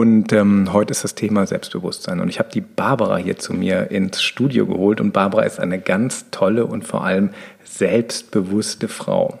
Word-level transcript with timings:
Und 0.00 0.32
ähm, 0.32 0.72
heute 0.72 0.92
ist 0.92 1.04
das 1.04 1.14
Thema 1.14 1.46
Selbstbewusstsein. 1.46 2.20
Und 2.20 2.30
ich 2.30 2.38
habe 2.38 2.48
die 2.50 2.62
Barbara 2.62 3.18
hier 3.18 3.36
zu 3.36 3.52
mir 3.52 3.90
ins 3.90 4.22
Studio 4.22 4.64
geholt. 4.64 4.98
Und 4.98 5.12
Barbara 5.12 5.42
ist 5.42 5.60
eine 5.60 5.78
ganz 5.78 6.30
tolle 6.30 6.64
und 6.64 6.86
vor 6.86 7.04
allem 7.04 7.28
selbstbewusste 7.64 8.88
Frau. 8.88 9.38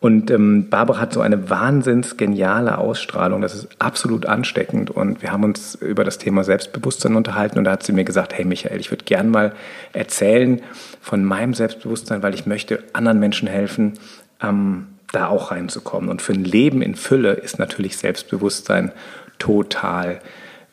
Und 0.00 0.30
ähm, 0.30 0.70
Barbara 0.70 1.00
hat 1.00 1.12
so 1.12 1.20
eine 1.20 1.50
wahnsinns 1.50 2.16
geniale 2.16 2.78
Ausstrahlung. 2.78 3.42
Das 3.42 3.54
ist 3.54 3.68
absolut 3.78 4.24
ansteckend. 4.24 4.90
Und 4.90 5.20
wir 5.20 5.32
haben 5.32 5.44
uns 5.44 5.74
über 5.74 6.02
das 6.02 6.16
Thema 6.16 6.44
Selbstbewusstsein 6.44 7.14
unterhalten. 7.14 7.58
Und 7.58 7.64
da 7.64 7.72
hat 7.72 7.82
sie 7.82 7.92
mir 7.92 8.04
gesagt, 8.04 8.32
hey 8.32 8.46
Michael, 8.46 8.80
ich 8.80 8.90
würde 8.90 9.04
gern 9.04 9.28
mal 9.28 9.52
erzählen 9.92 10.62
von 11.02 11.22
meinem 11.26 11.52
Selbstbewusstsein, 11.52 12.22
weil 12.22 12.32
ich 12.32 12.46
möchte 12.46 12.82
anderen 12.94 13.20
Menschen 13.20 13.48
helfen, 13.48 13.98
ähm, 14.42 14.86
da 15.12 15.28
auch 15.28 15.50
reinzukommen. 15.50 16.08
Und 16.08 16.22
für 16.22 16.32
ein 16.32 16.44
Leben 16.44 16.80
in 16.80 16.94
Fülle 16.94 17.34
ist 17.34 17.58
natürlich 17.58 17.98
Selbstbewusstsein 17.98 18.90
total 19.38 20.20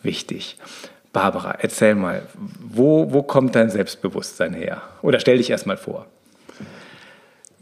wichtig. 0.04 0.58
Barbara, 1.14 1.56
erzähl 1.60 1.96
mal, 1.96 2.24
wo, 2.60 3.12
wo 3.12 3.22
kommt 3.22 3.56
dein 3.56 3.70
Selbstbewusstsein 3.70 4.54
her? 4.54 4.82
Oder 5.02 5.20
stell 5.20 5.38
dich 5.38 5.50
erst 5.50 5.68
mal 5.68 5.78
vor. 5.78 6.06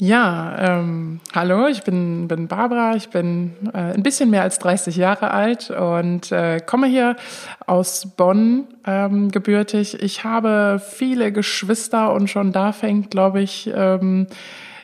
Ja, 0.02 0.56
ähm, 0.80 1.20
hallo, 1.36 1.68
ich 1.68 1.84
bin, 1.84 2.30
bin 2.30 2.48
Barbara, 2.48 2.96
ich 2.96 3.10
bin 3.10 3.54
äh, 3.74 3.96
ein 3.96 4.02
bisschen 4.02 4.30
mehr 4.30 4.44
als 4.44 4.58
30 4.60 4.96
Jahre 4.96 5.32
alt 5.32 5.72
und 5.72 6.32
äh, 6.32 6.62
komme 6.66 6.88
hier 6.88 7.18
aus 7.66 8.08
Bonn 8.16 8.68
ähm, 8.86 9.30
gebürtig. 9.30 10.02
Ich 10.02 10.24
habe 10.24 10.82
viele 10.82 11.34
Geschwister 11.34 12.14
und 12.14 12.30
schon 12.30 12.54
da 12.54 12.72
fängt, 12.72 13.12
glaube 13.12 13.42
ich, 13.42 13.70
ähm, 13.76 14.28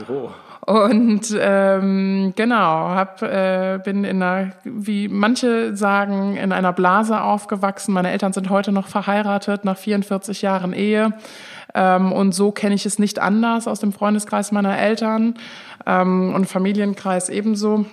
Oh. 0.10 0.30
Und 0.66 1.36
ähm, 1.40 2.34
genau, 2.36 2.90
hab, 2.90 3.22
äh, 3.22 3.80
bin 3.84 4.04
in 4.04 4.22
einer, 4.22 4.52
wie 4.64 5.08
manche 5.08 5.76
sagen, 5.76 6.38
in 6.38 6.52
einer 6.52 6.74
Blase 6.74 7.22
aufgewachsen. 7.22 7.94
Meine 7.94 8.12
Eltern 8.12 8.34
sind 8.34 8.50
heute 8.50 8.72
noch 8.72 8.88
verheiratet 8.88 9.66
nach 9.66 9.78
44 9.78 10.42
Jahren 10.42 10.74
Ehe. 10.74 11.14
Ähm, 11.74 12.12
und 12.12 12.34
so 12.34 12.52
kenne 12.52 12.76
ich 12.76 12.86
es 12.86 13.00
nicht 13.00 13.20
anders 13.20 13.68
aus 13.68 13.80
dem 13.80 13.94
Freundeskreis 13.94 14.52
meiner 14.52 14.78
Eltern 14.78 15.36
ähm, 15.86 16.34
und 16.34 16.46
Familienkreis 16.46 17.30
ebenso. 17.30 17.86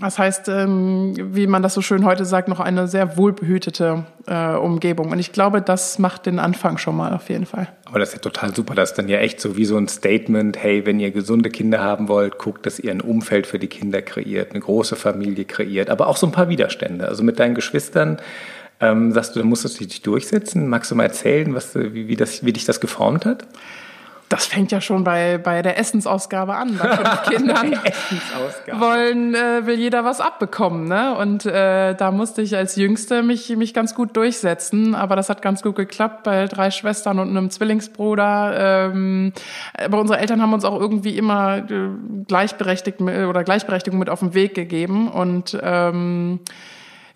Das 0.00 0.18
heißt, 0.18 0.48
ähm, 0.48 1.14
wie 1.34 1.46
man 1.46 1.62
das 1.62 1.74
so 1.74 1.82
schön 1.82 2.04
heute 2.06 2.24
sagt, 2.24 2.48
noch 2.48 2.60
eine 2.60 2.88
sehr 2.88 3.18
wohlbehütete 3.18 4.04
äh, 4.26 4.54
Umgebung. 4.54 5.10
Und 5.10 5.18
ich 5.18 5.32
glaube, 5.32 5.60
das 5.60 5.98
macht 5.98 6.24
den 6.24 6.38
Anfang 6.38 6.78
schon 6.78 6.96
mal 6.96 7.12
auf 7.12 7.28
jeden 7.28 7.44
Fall. 7.44 7.68
Aber 7.84 7.98
das 7.98 8.10
ist 8.10 8.14
ja 8.14 8.20
total 8.20 8.54
super. 8.54 8.74
Das 8.74 8.90
ist 8.90 8.98
dann 8.98 9.08
ja 9.08 9.18
echt 9.18 9.40
so 9.40 9.56
wie 9.56 9.66
so 9.66 9.76
ein 9.76 9.88
Statement, 9.88 10.56
hey, 10.62 10.86
wenn 10.86 11.00
ihr 11.00 11.10
gesunde 11.10 11.50
Kinder 11.50 11.80
haben 11.80 12.08
wollt, 12.08 12.38
guckt, 12.38 12.64
dass 12.64 12.78
ihr 12.78 12.92
ein 12.92 13.02
Umfeld 13.02 13.46
für 13.46 13.58
die 13.58 13.66
Kinder 13.66 14.00
kreiert, 14.00 14.52
eine 14.52 14.60
große 14.60 14.96
Familie 14.96 15.44
kreiert, 15.44 15.90
aber 15.90 16.06
auch 16.06 16.16
so 16.16 16.26
ein 16.26 16.32
paar 16.32 16.48
Widerstände. 16.48 17.06
Also 17.06 17.22
mit 17.22 17.38
deinen 17.38 17.54
Geschwistern 17.54 18.18
ähm, 18.80 19.12
sagst 19.12 19.34
du, 19.34 19.40
da 19.40 19.46
musstest 19.46 19.80
du 19.80 19.84
dich 19.84 20.02
durchsetzen. 20.02 20.68
Magst 20.68 20.90
du 20.90 20.94
mal 20.94 21.04
erzählen, 21.04 21.54
was, 21.54 21.74
wie, 21.74 22.08
wie, 22.08 22.16
das, 22.16 22.44
wie 22.44 22.52
dich 22.52 22.64
das 22.64 22.80
geformt 22.80 23.26
hat? 23.26 23.46
das 24.30 24.46
fängt 24.46 24.70
ja 24.70 24.80
schon 24.80 25.02
bei, 25.02 25.38
bei 25.38 25.60
der 25.60 25.76
Essensausgabe 25.76 26.54
an. 26.54 26.78
Bei 26.78 26.96
fünf 26.96 27.22
Kindern 27.30 27.72
wollen, 28.80 29.34
äh, 29.34 29.66
will 29.66 29.76
jeder 29.76 30.04
was 30.04 30.20
abbekommen. 30.20 30.86
Ne? 30.86 31.16
Und 31.16 31.46
äh, 31.46 31.96
da 31.96 32.12
musste 32.12 32.40
ich 32.40 32.56
als 32.56 32.76
Jüngste 32.76 33.24
mich, 33.24 33.48
mich 33.56 33.74
ganz 33.74 33.96
gut 33.96 34.16
durchsetzen. 34.16 34.94
Aber 34.94 35.16
das 35.16 35.30
hat 35.30 35.42
ganz 35.42 35.62
gut 35.62 35.74
geklappt 35.74 36.22
bei 36.22 36.46
drei 36.46 36.70
Schwestern 36.70 37.18
und 37.18 37.28
einem 37.28 37.50
Zwillingsbruder. 37.50 38.92
Ähm, 38.92 39.32
aber 39.74 39.98
unsere 40.00 40.20
Eltern 40.20 40.40
haben 40.40 40.54
uns 40.54 40.64
auch 40.64 40.78
irgendwie 40.78 41.18
immer 41.18 41.68
äh, 41.68 41.88
gleichberechtigt 42.28 43.00
oder 43.00 43.42
Gleichberechtigung 43.42 43.98
mit 43.98 44.10
auf 44.10 44.20
den 44.20 44.32
Weg 44.32 44.54
gegeben. 44.54 45.08
Und 45.08 45.58
ähm, 45.60 46.38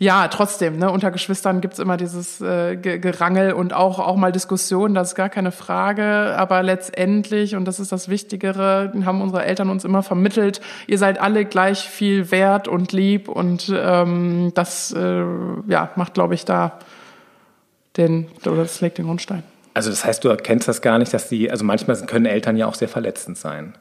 ja, 0.05 0.29
trotzdem, 0.29 0.79
ne, 0.79 0.91
unter 0.91 1.11
Geschwistern 1.11 1.63
gibt's 1.63 1.79
immer 1.79 1.97
dieses 1.97 2.39
äh, 2.43 2.77
Gerangel 2.77 3.55
und 3.55 3.73
auch, 3.73 3.99
auch 3.99 4.17
mal 4.17 4.33
Diskussionen, 4.33 4.95
das 4.95 5.09
ist 5.09 5.15
gar 5.15 5.31
keine 5.31 5.51
Frage. 5.51 6.35
Aber 6.37 6.63
letztendlich, 6.63 7.57
und 7.57 7.65
das 7.65 7.81
ist 7.81 7.91
das 7.91 8.11
Wichtigere, 8.11 8.93
haben 9.07 9.23
unsere 9.23 9.47
Eltern 9.47 9.71
uns 9.71 9.83
immer 9.83 10.03
vermittelt, 10.03 10.61
ihr 10.87 10.99
seid 10.99 11.19
alle 11.19 11.47
gleich 11.47 11.89
viel 11.89 12.31
wert 12.31 12.69
und 12.69 12.93
lieb. 12.93 13.29
Und 13.29 13.73
ähm, 13.75 14.53
das 14.55 14.93
äh, 14.93 15.25
ja, 15.69 15.91
macht, 15.97 16.13
glaube 16.13 16.35
ich, 16.35 16.45
da 16.45 16.79
den, 17.97 18.27
oder 18.45 18.57
das 18.57 18.83
legt 18.83 18.99
den 18.99 19.07
Grundstein. 19.07 19.43
Also 19.73 19.89
das 19.89 20.05
heißt, 20.05 20.23
du 20.23 20.29
erkennst 20.29 20.69
das 20.69 20.83
gar 20.83 20.99
nicht, 20.99 21.15
dass 21.15 21.31
die, 21.31 21.51
also 21.51 21.65
manchmal 21.65 21.97
können 22.05 22.27
Eltern 22.27 22.59
ja 22.59 22.67
auch 22.67 22.75
sehr 22.75 22.89
verletzend 22.89 23.39
sein. 23.39 23.75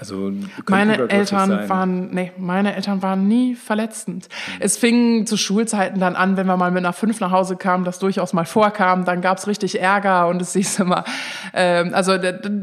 Also 0.00 0.32
meine 0.66 1.10
Eltern 1.10 1.68
waren, 1.68 2.08
nee, 2.10 2.32
meine 2.38 2.74
Eltern 2.74 3.02
waren 3.02 3.28
nie 3.28 3.54
verletzend. 3.54 4.28
Mhm. 4.30 4.52
Es 4.60 4.78
fing 4.78 5.26
zu 5.26 5.36
Schulzeiten 5.36 6.00
dann 6.00 6.16
an, 6.16 6.38
wenn 6.38 6.46
wir 6.46 6.56
mal 6.56 6.70
mit 6.70 6.78
einer 6.78 6.94
fünf 6.94 7.20
nach 7.20 7.32
Hause 7.32 7.56
kamen, 7.56 7.84
das 7.84 7.98
durchaus 7.98 8.32
mal 8.32 8.46
vorkam, 8.46 9.04
dann 9.04 9.20
gab's 9.20 9.46
richtig 9.46 9.78
Ärger 9.78 10.28
und 10.28 10.40
es 10.40 10.54
hieß 10.54 10.78
immer, 10.78 11.04
äh, 11.52 11.84
also 11.92 12.14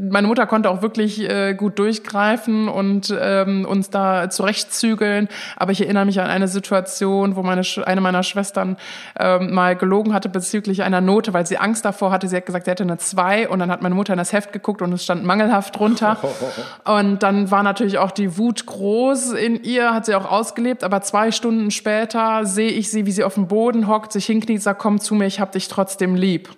meine 0.09 0.25
Mutter 0.25 0.47
konnte 0.47 0.71
auch 0.71 0.81
wirklich 0.81 1.29
äh, 1.29 1.53
gut 1.53 1.77
durchgreifen 1.77 2.69
und 2.69 3.15
ähm, 3.21 3.65
uns 3.65 3.91
da 3.91 4.31
zurechtzügeln. 4.31 5.29
Aber 5.57 5.71
ich 5.71 5.81
erinnere 5.81 6.05
mich 6.05 6.19
an 6.19 6.31
eine 6.31 6.47
Situation, 6.47 7.35
wo 7.35 7.43
meine 7.43 7.61
eine 7.85 8.01
meiner 8.01 8.23
Schwestern 8.23 8.77
äh, 9.19 9.37
mal 9.37 9.75
gelogen 9.75 10.15
hatte 10.15 10.29
bezüglich 10.29 10.81
einer 10.81 11.01
Note, 11.01 11.33
weil 11.35 11.45
sie 11.45 11.59
Angst 11.59 11.85
davor 11.85 12.09
hatte. 12.09 12.27
Sie 12.27 12.35
hat 12.35 12.47
gesagt, 12.47 12.65
sie 12.65 12.71
hätte 12.71 12.81
eine 12.81 12.97
zwei 12.97 13.47
und 13.47 13.59
dann 13.59 13.69
hat 13.69 13.83
meine 13.83 13.93
Mutter 13.93 14.13
in 14.13 14.17
das 14.17 14.33
Heft 14.33 14.53
geguckt 14.53 14.81
und 14.81 14.91
es 14.91 15.03
stand 15.03 15.23
mangelhaft 15.23 15.77
drunter. 15.77 16.17
Und 16.85 17.26
dann 17.27 17.51
war 17.51 17.61
natürlich 17.61 17.97
auch 17.97 18.11
die 18.11 18.37
Wut 18.37 18.65
groß 18.65 19.33
in 19.33 19.61
ihr, 19.61 19.93
hat 19.93 20.05
sie 20.05 20.15
auch 20.15 20.31
ausgelebt, 20.31 20.85
aber 20.85 21.01
zwei 21.01 21.31
Stunden 21.31 21.71
später 21.71 22.45
sehe 22.45 22.69
ich 22.69 22.89
sie, 22.89 23.05
wie 23.05 23.11
sie 23.11 23.25
auf 23.25 23.33
dem 23.33 23.49
Boden 23.49 23.89
hockt, 23.89 24.13
sich 24.13 24.25
hinkniet, 24.27 24.63
sagt, 24.63 24.79
komm 24.79 25.01
zu 25.01 25.13
mir, 25.13 25.25
ich 25.25 25.41
hab 25.41 25.51
dich 25.51 25.67
trotzdem 25.67 26.15
lieb. 26.15 26.49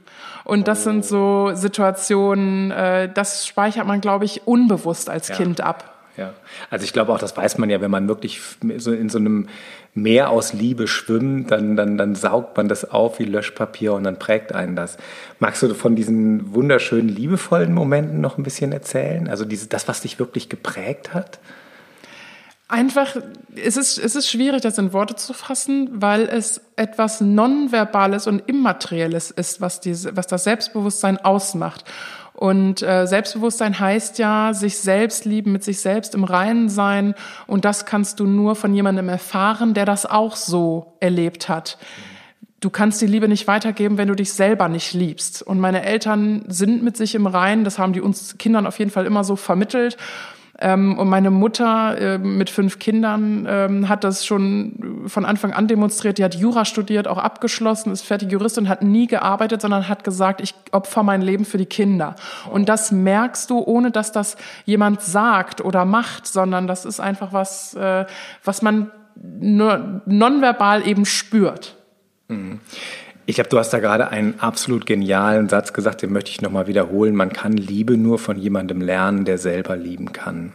Und 0.44 0.68
das 0.68 0.84
sind 0.84 1.04
so 1.04 1.52
Situationen, 1.56 2.70
äh, 2.70 3.12
das 3.12 3.48
speichert 3.48 3.88
man, 3.88 4.00
glaube 4.00 4.26
ich, 4.26 4.46
unbewusst 4.46 5.10
als 5.10 5.30
ja. 5.30 5.36
Kind 5.38 5.60
ab. 5.62 5.89
Ja, 6.20 6.34
also 6.70 6.84
ich 6.84 6.92
glaube 6.92 7.14
auch, 7.14 7.18
das 7.18 7.38
weiß 7.38 7.60
man 7.60 7.70
ja, 7.70 7.80
wenn 7.80 7.90
man 7.90 8.10
wirklich 8.10 8.42
so 8.76 8.92
in 8.92 9.08
so 9.08 9.20
einem 9.20 9.48
Meer 9.94 10.32
aus 10.32 10.52
Liebe 10.52 10.86
schwimmt, 10.86 11.50
dann, 11.50 11.78
dann, 11.78 11.98
dann 11.98 12.14
saugt 12.14 12.58
man 12.58 12.68
das 12.68 12.92
auf 12.92 13.20
wie 13.20 13.24
Löschpapier 13.24 13.94
und 13.94 14.04
dann 14.04 14.20
prägt 14.20 14.54
einen 14.54 14.76
das. 14.76 14.98
Magst 15.40 15.64
du 15.64 15.74
von 15.74 15.96
diesen 15.96 16.54
wunderschönen, 16.54 17.08
liebevollen 17.08 17.74
Momenten 17.74 18.20
noch 18.20 18.38
ein 18.38 18.44
bisschen 18.44 18.74
erzählen? 18.74 19.30
Also 19.30 19.46
diese, 19.46 19.68
das, 19.68 19.88
was 19.88 20.02
dich 20.02 20.20
wirklich 20.20 20.50
geprägt 20.50 21.14
hat? 21.14 21.40
Einfach, 22.68 23.16
es 23.56 23.78
ist, 23.78 23.98
es 23.98 24.18
ist 24.18 24.30
schwierig, 24.30 24.62
das 24.62 24.78
in 24.78 24.92
Worte 24.92 25.16
zu 25.16 25.34
fassen, 25.34 25.90
weil 25.94 26.24
es 26.24 26.60
etwas 26.76 27.22
Nonverbales 27.22 28.28
und 28.28 28.44
Immaterielles 28.46 29.32
ist, 29.32 29.62
was, 29.62 29.80
diese, 29.80 30.18
was 30.18 30.28
das 30.28 30.44
Selbstbewusstsein 30.44 31.18
ausmacht. 31.18 31.86
Und 32.40 32.82
äh, 32.84 33.06
Selbstbewusstsein 33.06 33.82
heißt 33.82 34.18
ja, 34.18 34.54
sich 34.54 34.78
selbst 34.78 35.26
lieben, 35.26 35.52
mit 35.52 35.62
sich 35.62 35.82
selbst 35.82 36.16
im 36.16 36.24
Reinen 36.24 36.70
sein. 36.70 37.14
Und 37.48 37.66
das 37.66 37.86
kannst 37.86 38.22
du 38.22 38.28
nur 38.28 38.56
von 38.56 38.74
jemandem 38.74 39.10
erfahren, 39.10 39.74
der 39.74 39.84
das 39.84 40.06
auch 40.06 40.38
so 40.38 40.94
erlebt 41.02 41.50
hat. 41.50 41.78
Du 42.62 42.70
kannst 42.70 43.02
die 43.02 43.08
Liebe 43.08 43.28
nicht 43.28 43.46
weitergeben, 43.48 43.98
wenn 43.98 44.08
du 44.08 44.16
dich 44.16 44.32
selber 44.32 44.70
nicht 44.70 44.94
liebst. 44.94 45.42
Und 45.42 45.60
meine 45.60 45.84
Eltern 45.84 46.46
sind 46.48 46.82
mit 46.82 46.96
sich 46.96 47.14
im 47.14 47.28
Reinen. 47.28 47.66
Das 47.66 47.78
haben 47.78 47.92
die 47.92 48.00
uns 48.00 48.38
Kindern 48.38 48.68
auf 48.68 48.80
jeden 48.80 48.92
Fall 48.92 49.06
immer 49.06 49.26
so 49.26 49.36
vermittelt. 49.36 49.98
Ähm, 50.62 50.98
und 50.98 51.08
meine 51.08 51.32
Mutter 51.32 51.98
äh, 51.98 52.18
mit 52.18 52.50
fünf 52.50 52.80
Kindern 52.80 53.48
ähm, 53.50 53.88
hat 53.88 54.04
das 54.04 54.26
schon 54.26 55.04
von 55.08 55.26
Anfang 55.26 55.54
an 55.54 55.68
demonstriert. 55.68 56.18
Die 56.18 56.24
hat 56.24 56.36
Jura 56.36 56.66
studiert, 56.66 57.08
auch 57.08 57.18
abgeschlossen, 57.18 57.92
ist 57.92 58.02
fertige 58.02 58.34
Juristin, 58.34 58.68
hat 58.68 58.84
nie 58.84 59.08
gearbeitet, 59.08 59.62
sondern 59.62 59.88
hat 59.88 60.04
gesagt, 60.04 60.42
ich 60.42 60.54
opfer 60.72 61.04
mein 61.04 61.22
Leben 61.22 61.46
für 61.46 61.58
die 61.58 61.66
Kinder. 61.66 62.16
Und 62.52 62.68
das 62.68 62.92
merkst 62.92 63.50
du, 63.50 63.60
ohne 63.60 63.92
dass 63.92 64.12
das 64.12 64.36
jemand 64.66 65.02
sagt 65.02 65.62
oder 65.62 65.86
macht, 65.86 66.28
sondern 66.28 66.68
das 66.68 66.84
ist 66.84 67.00
einfach 67.00 67.32
was, 67.32 67.74
äh, 67.76 68.06
was 68.44 68.62
man 68.62 68.92
nur 69.16 70.02
nonverbal 70.06 70.86
eben 70.86 71.06
spürt. 71.06 71.78
Mhm. 72.28 72.60
Ich 73.30 73.36
glaube, 73.36 73.52
du 73.52 73.60
hast 73.60 73.70
da 73.70 73.78
gerade 73.78 74.10
einen 74.10 74.40
absolut 74.40 74.88
genialen 74.88 75.50
Satz 75.50 75.72
gesagt, 75.72 76.02
den 76.02 76.12
möchte 76.12 76.32
ich 76.32 76.42
nochmal 76.42 76.66
wiederholen. 76.66 77.14
Man 77.14 77.32
kann 77.32 77.54
Liebe 77.54 77.96
nur 77.96 78.18
von 78.18 78.40
jemandem 78.40 78.82
lernen, 78.82 79.24
der 79.24 79.38
selber 79.38 79.78
lieben 79.78 80.14
kann. 80.14 80.54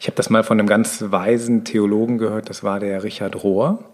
Ich 0.00 0.08
habe 0.08 0.16
das 0.16 0.28
mal 0.28 0.42
von 0.42 0.58
einem 0.58 0.66
ganz 0.66 1.04
weisen 1.06 1.62
Theologen 1.62 2.18
gehört, 2.18 2.50
das 2.50 2.64
war 2.64 2.80
der 2.80 3.04
Richard 3.04 3.44
Rohr. 3.44 3.84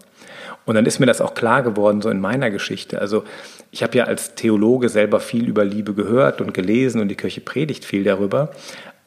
Und 0.65 0.77
dann 0.77 0.87
ist 0.87 0.99
mir 0.99 1.05
das 1.05 1.21
auch 1.21 1.35
klar 1.35 1.63
geworden, 1.63 2.01
so 2.01 2.09
in 2.09 2.19
meiner 2.19 2.51
Geschichte. 2.51 3.03
Also 3.03 3.23
ich 3.71 3.83
habe 3.83 3.99
ja 3.99 4.05
als 4.05 4.35
Theologe 4.35 4.89
selber 4.89 5.21
viel 5.21 5.47
über 5.47 5.67
Liebe 5.67 5.93
gehört 5.93 6.41
und 6.41 6.55
gelesen 6.55 7.03
und 7.03 7.09
die 7.09 7.17
Kirche 7.17 7.43
predigt 7.43 7.85
viel 7.85 8.03
darüber. 8.03 8.49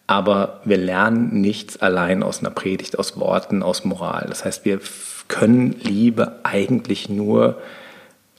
Aber 0.06 0.62
wir 0.66 0.78
lernen 0.78 1.42
nichts 1.42 1.82
allein 1.82 2.22
aus 2.22 2.42
einer 2.42 2.52
Predigt, 2.52 3.00
aus 3.00 3.20
Worten, 3.20 3.64
aus 3.64 3.86
Moral. 3.86 4.28
Das 4.30 4.46
heißt, 4.46 4.66
wir 4.66 4.80
können 5.28 5.72
Liebe 5.82 6.36
eigentlich 6.44 7.10
nur 7.10 7.58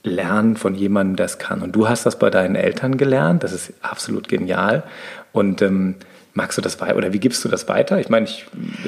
lernen 0.03 0.57
von 0.57 0.75
jemandem, 0.75 1.17
der 1.17 1.27
es 1.27 1.39
kann. 1.39 1.63
Und 1.63 1.73
du 1.73 1.89
hast 1.89 2.07
das 2.07 2.19
bei 2.19 2.31
deinen 2.31 2.57
Eltern 2.57 2.97
gelernt. 2.97 3.43
Das 3.45 3.53
ist 3.53 3.73
absolut 3.83 4.29
genial. 4.29 4.83
Und 5.33 5.63
ähm, 5.63 5.97
magst 6.33 6.57
du 6.57 6.63
das 6.63 6.81
weiter 6.81 6.97
oder 6.97 7.13
wie 7.13 7.19
gibst 7.19 7.45
du 7.45 7.49
das 7.49 7.69
weiter? 7.69 7.99
Ich 7.99 8.09
meine, 8.09 8.25
ich 8.25 8.47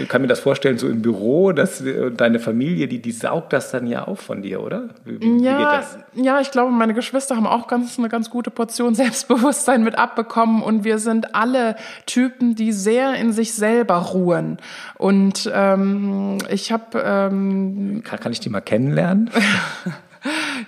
kann 0.09 0.23
mir 0.23 0.29
das 0.29 0.41
vorstellen, 0.41 0.79
so 0.79 0.89
im 0.89 1.03
Büro, 1.03 1.53
dass 1.53 1.81
äh, 1.81 2.11
deine 2.11 2.39
Familie, 2.39 2.87
die, 2.87 3.03
die 3.03 3.13
saugt 3.13 3.53
das 3.53 3.71
dann 3.71 3.87
ja 3.87 4.05
auf 4.05 4.21
von 4.21 4.43
dir, 4.43 4.63
oder? 4.63 4.91
Wie, 5.05 5.21
wie 5.21 5.45
ja, 5.45 5.83
ja, 6.15 6.41
ich 6.41 6.51
glaube, 6.51 6.71
meine 6.73 6.95
Geschwister 6.95 7.37
haben 7.37 7.47
auch 7.47 7.67
ganz, 7.67 7.99
eine 7.99 8.09
ganz 8.09 8.31
gute 8.31 8.51
Portion 8.51 8.95
Selbstbewusstsein 8.95 9.83
mit 9.83 9.99
abbekommen 9.99 10.63
und 10.63 10.85
wir 10.85 10.99
sind 10.99 11.35
alle 11.35 11.77
Typen, 12.07 12.55
die 12.55 12.73
sehr 12.73 13.15
in 13.15 13.33
sich 13.33 13.55
selber 13.55 13.97
ruhen. 13.97 14.59
Und 14.97 15.51
ähm, 15.53 16.39
ich 16.49 16.73
habe. 16.73 17.03
Ähm, 17.05 18.03
kann, 18.05 18.21
kann 18.21 18.33
ich 18.33 18.41
die 18.41 18.51
mal 18.51 18.61
kennenlernen? 18.61 19.31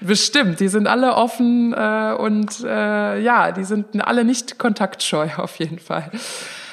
Bestimmt, 0.00 0.60
die 0.60 0.68
sind 0.68 0.86
alle 0.86 1.14
offen 1.14 1.72
äh, 1.72 2.14
und 2.18 2.64
äh, 2.64 3.20
ja, 3.20 3.52
die 3.52 3.64
sind 3.64 4.04
alle 4.06 4.24
nicht 4.24 4.58
kontaktscheu 4.58 5.28
auf 5.36 5.56
jeden 5.56 5.78
Fall. 5.78 6.10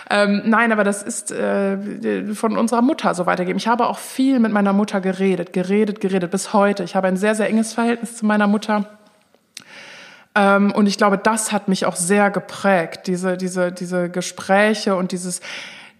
Ähm, 0.09 0.41
nein, 0.45 0.71
aber 0.73 0.83
das 0.83 1.03
ist 1.03 1.31
äh, 1.31 2.33
von 2.33 2.57
unserer 2.57 2.81
Mutter 2.81 3.15
so 3.15 3.25
weitergeben. 3.25 3.57
Ich 3.57 3.67
habe 3.67 3.87
auch 3.87 3.97
viel 3.97 4.39
mit 4.39 4.51
meiner 4.51 4.73
Mutter 4.73 4.99
geredet, 4.99 5.53
geredet, 5.53 6.01
geredet 6.01 6.31
bis 6.31 6.51
heute. 6.51 6.83
Ich 6.83 6.95
habe 6.95 7.07
ein 7.07 7.15
sehr, 7.15 7.33
sehr 7.33 7.47
enges 7.47 7.73
Verhältnis 7.73 8.17
zu 8.17 8.25
meiner 8.25 8.47
Mutter. 8.47 8.89
Ähm, 10.35 10.71
und 10.73 10.87
ich 10.87 10.97
glaube, 10.97 11.17
das 11.17 11.51
hat 11.51 11.69
mich 11.69 11.85
auch 11.85 11.95
sehr 11.95 12.29
geprägt, 12.29 13.07
diese, 13.07 13.37
diese, 13.37 13.71
diese 13.71 14.09
Gespräche 14.09 14.95
und 14.95 15.13
dieses, 15.13 15.39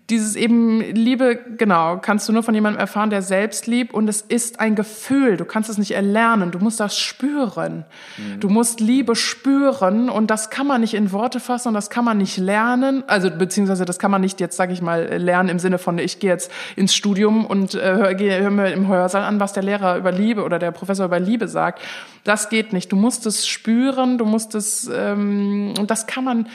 dieses 0.10 0.36
eben 0.36 0.82
Liebe, 0.82 1.40
genau, 1.58 1.98
kannst 1.98 2.28
du 2.28 2.34
nur 2.34 2.44
von 2.44 2.54
jemandem 2.54 2.80
erfahren, 2.80 3.10
der 3.10 3.22
selbst 3.22 3.66
liebt 3.68 3.94
und 3.94 4.10
es 4.10 4.22
ist 4.22 4.60
ein 4.60 4.76
Gefühl. 4.76 5.38
Du 5.38 5.46
kannst 5.46 5.70
es 5.70 5.78
nicht 5.78 5.92
erlernen, 5.92 6.52
du 6.52 6.60
musst 6.60 6.80
das 6.80 6.98
spüren. 6.98 7.86
Mhm. 8.18 8.40
Du 8.42 8.50
musst 8.50 8.82
Liebe 8.82 9.16
spüren 9.16 10.10
und 10.10 10.30
das 10.30 10.50
kann 10.50 10.68
man 10.68 10.82
nicht 10.82 10.94
in 10.96 11.12
Worte 11.14 11.40
fassen 11.40 11.70
und 11.70 11.74
das 11.76 11.90
kann 11.90 12.04
man 12.04 12.18
nicht 12.18 12.38
lernen. 12.38 13.04
Also 13.08 13.32
beziehungsweise 13.32 13.86
das 13.86 14.00
kann 14.00 14.12
man 14.12 14.22
nicht 14.22 14.42
jetzt, 14.42 14.58
sage 14.58 14.74
ich 14.74 14.82
mal, 14.82 15.18
lernen 15.18 15.50
im 15.50 15.60
Sinne 15.60 15.78
von, 15.78 15.98
ich 15.98 16.20
gehe 16.20 16.30
jetzt 16.30 16.52
ins 16.76 16.94
Studium 16.94 17.46
und 17.46 17.76
äh, 17.76 17.96
höre 17.96 18.20
hör 18.20 18.50
mir 18.50 18.74
im 18.74 18.88
Hörsaal 18.88 19.24
an, 19.24 19.40
was 19.40 19.54
der 19.54 19.64
Lehrer 19.64 19.98
über 19.98 20.12
Liebe 20.12 20.44
oder 20.44 20.60
der 20.60 20.72
Professor 20.72 21.06
über 21.06 21.20
Liebe 21.20 21.48
sagt. 21.48 21.82
Das 22.24 22.50
geht 22.50 22.74
nicht. 22.74 22.92
Du 22.92 22.96
musst 22.96 23.26
es 23.26 23.48
spüren, 23.48 24.18
du 24.18 24.26
musst 24.26 24.56
es 24.56 24.90
ähm, 24.94 25.74
und 25.80 25.90
das 25.90 26.06
kann 26.06 26.24
man 26.24 26.48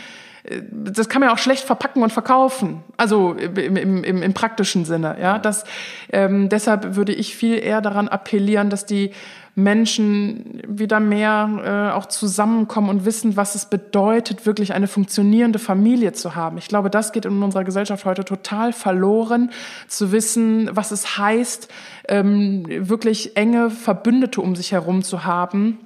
das 0.71 1.09
kann 1.09 1.21
man 1.21 1.31
ja 1.31 1.35
auch 1.35 1.39
schlecht 1.39 1.65
verpacken 1.65 2.03
und 2.03 2.13
verkaufen. 2.13 2.83
Also 2.97 3.33
im, 3.33 3.77
im, 3.77 4.05
im, 4.05 4.23
im 4.23 4.35
praktischen 4.35 4.85
Sinne. 4.85 5.17
Ja, 5.21 5.39
das, 5.39 5.65
ähm, 6.13 6.49
deshalb 6.49 6.97
würde 6.97 7.13
ich 7.13 7.37
viel 7.37 7.59
eher 7.59 7.81
daran 7.81 8.09
appellieren, 8.09 8.71
dass 8.71 8.87
die 8.87 9.11
Menschen 9.59 10.63
wieder 10.69 11.01
mehr 11.01 11.91
äh, 11.93 11.97
auch 11.97 12.07
zusammenkommen 12.07 12.91
und 12.91 13.05
wissen, 13.07 13.39
was 13.39 13.55
es 13.55 13.65
bedeutet, 13.65 14.45
wirklich 14.45 14.75
eine 14.75 14.87
funktionierende 14.87 15.59
Familie 15.59 16.13
zu 16.13 16.35
haben. 16.35 16.59
Ich 16.59 16.69
glaube, 16.69 16.91
das 16.91 17.11
geht 17.11 17.25
in 17.25 17.43
unserer 17.43 17.65
Gesellschaft 17.65 18.05
heute 18.05 18.25
total 18.25 18.75
verloren, 18.75 19.51
zu 19.89 20.13
wissen, 20.13 20.69
was 20.73 20.91
es 20.91 21.17
heißt, 21.17 21.69
ähm, 22.09 22.67
wirklich 22.69 23.39
enge 23.39 23.71
Verbündete 23.71 24.43
um 24.43 24.55
sich 24.57 24.73
herum 24.73 25.03
zu 25.03 25.25
haben 25.25 25.79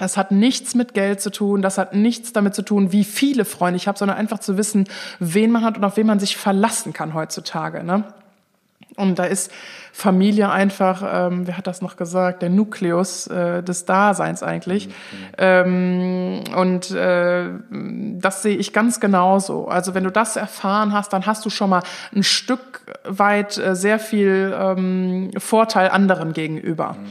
das 0.00 0.16
hat 0.16 0.32
nichts 0.32 0.74
mit 0.74 0.94
Geld 0.94 1.20
zu 1.20 1.30
tun, 1.30 1.60
das 1.60 1.76
hat 1.76 1.94
nichts 1.94 2.32
damit 2.32 2.54
zu 2.54 2.62
tun, 2.62 2.90
wie 2.90 3.04
viele 3.04 3.44
Freunde 3.44 3.76
ich 3.76 3.86
habe, 3.86 3.98
sondern 3.98 4.16
einfach 4.16 4.38
zu 4.38 4.56
wissen, 4.56 4.88
wen 5.18 5.50
man 5.50 5.62
hat 5.62 5.76
und 5.76 5.84
auf 5.84 5.96
wen 5.98 6.06
man 6.06 6.18
sich 6.18 6.38
verlassen 6.38 6.94
kann 6.94 7.12
heutzutage. 7.12 7.84
Ne? 7.84 8.04
Und 8.96 9.18
da 9.18 9.24
ist 9.24 9.52
Familie 9.92 10.50
einfach, 10.50 11.02
ähm, 11.06 11.46
wer 11.46 11.58
hat 11.58 11.66
das 11.66 11.82
noch 11.82 11.96
gesagt, 11.96 12.40
der 12.40 12.48
Nukleus 12.48 13.26
äh, 13.26 13.62
des 13.62 13.84
Daseins 13.84 14.42
eigentlich. 14.42 14.88
Mhm. 14.88 14.92
Ähm, 15.36 16.44
und 16.56 16.90
äh, 16.92 17.50
das 17.70 18.42
sehe 18.42 18.56
ich 18.56 18.72
ganz 18.72 19.00
genauso. 19.00 19.68
Also 19.68 19.94
wenn 19.94 20.04
du 20.04 20.10
das 20.10 20.36
erfahren 20.36 20.94
hast, 20.94 21.12
dann 21.12 21.26
hast 21.26 21.44
du 21.44 21.50
schon 21.50 21.70
mal 21.70 21.82
ein 22.14 22.22
Stück 22.22 22.80
weit 23.04 23.58
äh, 23.58 23.76
sehr 23.76 23.98
viel 23.98 24.54
ähm, 24.58 25.30
Vorteil 25.36 25.90
anderen 25.90 26.32
gegenüber. 26.32 26.96
Mhm. 26.98 27.06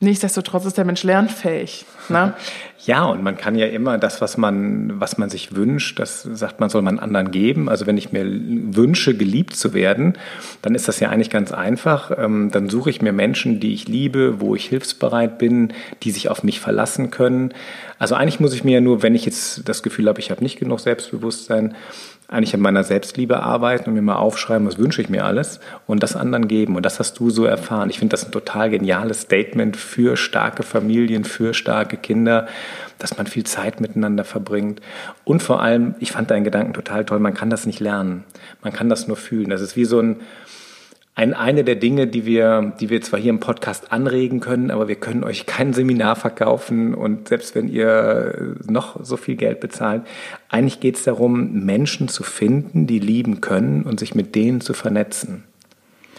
Nichtsdestotrotz 0.00 0.66
ist 0.66 0.76
der 0.76 0.84
Mensch 0.84 1.02
lernfähig. 1.02 1.86
Ne? 2.10 2.34
Ja, 2.86 3.04
und 3.06 3.20
man 3.20 3.36
kann 3.36 3.56
ja 3.56 3.66
immer 3.66 3.98
das, 3.98 4.20
was 4.20 4.36
man, 4.36 5.00
was 5.00 5.18
man 5.18 5.28
sich 5.28 5.56
wünscht, 5.56 5.98
das 5.98 6.22
sagt 6.22 6.60
man, 6.60 6.70
soll 6.70 6.82
man 6.82 7.00
anderen 7.00 7.32
geben. 7.32 7.68
Also 7.68 7.84
wenn 7.88 7.98
ich 7.98 8.12
mir 8.12 8.24
wünsche, 8.24 9.16
geliebt 9.16 9.56
zu 9.56 9.74
werden, 9.74 10.16
dann 10.62 10.76
ist 10.76 10.86
das 10.86 11.00
ja 11.00 11.08
eigentlich 11.08 11.30
ganz 11.30 11.50
einfach. 11.50 12.12
Ähm, 12.16 12.50
dann 12.52 12.68
suche 12.68 12.90
ich 12.90 13.02
mir 13.02 13.12
Menschen, 13.12 13.58
die 13.58 13.74
ich 13.74 13.88
liebe, 13.88 14.40
wo 14.40 14.54
ich 14.54 14.66
hilfsbereit 14.66 15.36
bin, 15.36 15.72
die 16.04 16.12
sich 16.12 16.28
auf 16.28 16.44
mich 16.44 16.60
verlassen 16.60 17.10
können. 17.10 17.52
Also 17.98 18.14
eigentlich 18.14 18.38
muss 18.38 18.54
ich 18.54 18.62
mir 18.62 18.74
ja 18.74 18.80
nur, 18.80 19.02
wenn 19.02 19.16
ich 19.16 19.26
jetzt 19.26 19.68
das 19.68 19.82
Gefühl 19.82 20.06
habe, 20.06 20.20
ich 20.20 20.30
habe 20.30 20.44
nicht 20.44 20.60
genug 20.60 20.78
Selbstbewusstsein, 20.78 21.74
eigentlich 22.28 22.54
an 22.54 22.60
meiner 22.60 22.82
Selbstliebe 22.82 23.40
arbeiten 23.40 23.88
und 23.88 23.94
mir 23.94 24.02
mal 24.02 24.16
aufschreiben, 24.16 24.66
was 24.66 24.78
wünsche 24.78 25.00
ich 25.00 25.08
mir 25.08 25.24
alles 25.24 25.60
und 25.86 26.02
das 26.02 26.16
anderen 26.16 26.48
geben. 26.48 26.74
Und 26.74 26.84
das 26.84 26.98
hast 26.98 27.18
du 27.20 27.30
so 27.30 27.44
erfahren. 27.44 27.88
Ich 27.88 28.00
finde 28.00 28.14
das 28.14 28.24
ein 28.24 28.32
total 28.32 28.70
geniales 28.70 29.22
Statement 29.22 29.76
für 29.76 30.16
starke 30.16 30.64
Familien, 30.64 31.24
für 31.24 31.54
starke 31.54 31.95
Kinder, 31.96 32.46
dass 32.98 33.16
man 33.16 33.26
viel 33.26 33.44
Zeit 33.44 33.80
miteinander 33.80 34.24
verbringt. 34.24 34.80
Und 35.24 35.42
vor 35.42 35.62
allem, 35.62 35.94
ich 36.00 36.12
fand 36.12 36.30
deinen 36.30 36.44
Gedanken 36.44 36.72
total 36.72 37.04
toll, 37.04 37.18
man 37.18 37.34
kann 37.34 37.50
das 37.50 37.66
nicht 37.66 37.80
lernen. 37.80 38.24
Man 38.62 38.72
kann 38.72 38.88
das 38.88 39.08
nur 39.08 39.16
fühlen. 39.16 39.50
Das 39.50 39.60
ist 39.60 39.76
wie 39.76 39.84
so 39.84 40.00
ein, 40.00 40.16
ein, 41.14 41.32
eine 41.32 41.64
der 41.64 41.76
Dinge, 41.76 42.06
die 42.06 42.26
wir, 42.26 42.74
die 42.78 42.90
wir 42.90 43.00
zwar 43.00 43.18
hier 43.18 43.30
im 43.30 43.40
Podcast 43.40 43.90
anregen 43.90 44.40
können, 44.40 44.70
aber 44.70 44.86
wir 44.86 44.96
können 44.96 45.24
euch 45.24 45.46
kein 45.46 45.72
Seminar 45.72 46.14
verkaufen 46.14 46.94
und 46.94 47.28
selbst 47.28 47.54
wenn 47.54 47.68
ihr 47.68 48.54
noch 48.68 49.02
so 49.02 49.16
viel 49.16 49.36
Geld 49.36 49.60
bezahlt, 49.60 50.02
eigentlich 50.50 50.78
geht 50.78 50.96
es 50.96 51.04
darum, 51.04 51.64
Menschen 51.64 52.08
zu 52.08 52.22
finden, 52.22 52.86
die 52.86 52.98
lieben 52.98 53.40
können 53.40 53.84
und 53.84 53.98
sich 53.98 54.14
mit 54.14 54.34
denen 54.34 54.60
zu 54.60 54.74
vernetzen. 54.74 55.44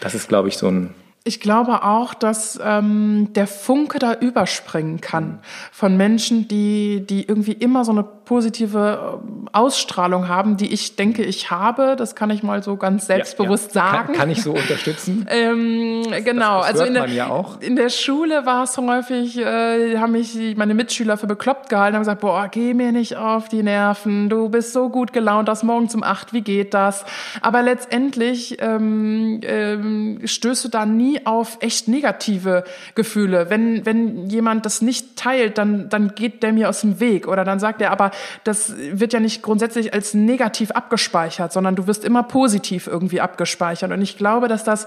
Das 0.00 0.16
ist, 0.16 0.28
glaube 0.28 0.48
ich, 0.48 0.56
so 0.56 0.66
ein 0.66 0.90
ich 1.28 1.40
glaube 1.40 1.84
auch, 1.84 2.14
dass 2.14 2.58
ähm, 2.62 3.28
der 3.34 3.46
Funke 3.46 3.98
da 3.98 4.14
überspringen 4.14 5.00
kann 5.00 5.24
mhm. 5.24 5.38
von 5.70 5.96
Menschen, 5.96 6.48
die, 6.48 7.06
die 7.06 7.28
irgendwie 7.28 7.52
immer 7.52 7.84
so 7.84 7.92
eine 7.92 8.02
positive 8.28 9.20
ähm, 9.24 9.48
Ausstrahlung 9.52 10.28
haben, 10.28 10.58
die 10.58 10.70
ich 10.72 10.96
denke, 10.96 11.24
ich 11.24 11.50
habe. 11.50 11.96
Das 11.96 12.14
kann 12.14 12.28
ich 12.28 12.42
mal 12.42 12.62
so 12.62 12.76
ganz 12.76 13.06
selbstbewusst 13.06 13.74
ja, 13.74 13.80
ja. 13.80 13.90
sagen. 13.92 14.06
Kann, 14.08 14.16
kann, 14.16 14.30
ich 14.30 14.42
so 14.42 14.52
unterstützen? 14.52 15.26
ähm, 15.30 16.02
genau. 16.24 16.58
Das, 16.58 16.72
das 16.72 16.80
also 16.80 16.84
in 16.84 16.94
der, 16.94 17.06
ja 17.08 17.44
in 17.60 17.76
der 17.76 17.88
Schule 17.88 18.44
war 18.44 18.64
es 18.64 18.76
häufig, 18.76 19.38
äh, 19.38 19.96
haben 19.96 20.12
mich 20.12 20.36
meine 20.56 20.74
Mitschüler 20.74 21.16
für 21.16 21.26
bekloppt 21.26 21.70
gehalten, 21.70 21.94
haben 21.94 22.02
gesagt, 22.02 22.20
boah, 22.20 22.48
geh 22.50 22.74
mir 22.74 22.92
nicht 22.92 23.16
auf 23.16 23.48
die 23.48 23.62
Nerven, 23.62 24.28
du 24.28 24.50
bist 24.50 24.74
so 24.74 24.90
gut 24.90 25.14
gelaunt, 25.14 25.48
das 25.48 25.62
morgen 25.62 25.88
zum 25.88 26.02
acht, 26.02 26.34
wie 26.34 26.42
geht 26.42 26.74
das? 26.74 27.06
Aber 27.40 27.62
letztendlich 27.62 28.58
ähm, 28.60 29.40
ähm, 29.42 30.20
stößt 30.22 30.66
du 30.66 30.68
da 30.68 30.84
nie 30.84 31.24
auf 31.24 31.56
echt 31.60 31.88
negative 31.88 32.64
Gefühle. 32.94 33.48
Wenn, 33.48 33.86
wenn 33.86 34.28
jemand 34.28 34.66
das 34.66 34.82
nicht 34.82 35.16
teilt, 35.16 35.56
dann, 35.56 35.88
dann 35.88 36.14
geht 36.14 36.42
der 36.42 36.52
mir 36.52 36.68
aus 36.68 36.82
dem 36.82 37.00
Weg 37.00 37.26
oder 37.26 37.44
dann 37.44 37.58
sagt 37.58 37.80
er, 37.80 37.90
aber 37.90 38.10
das 38.44 38.74
wird 38.76 39.12
ja 39.12 39.20
nicht 39.20 39.42
grundsätzlich 39.42 39.94
als 39.94 40.14
negativ 40.14 40.70
abgespeichert, 40.70 41.52
sondern 41.52 41.76
du 41.76 41.86
wirst 41.86 42.04
immer 42.04 42.22
positiv 42.22 42.86
irgendwie 42.86 43.20
abgespeichert. 43.20 43.90
Und 43.92 44.02
ich 44.02 44.16
glaube, 44.16 44.48
dass 44.48 44.64
das, 44.64 44.86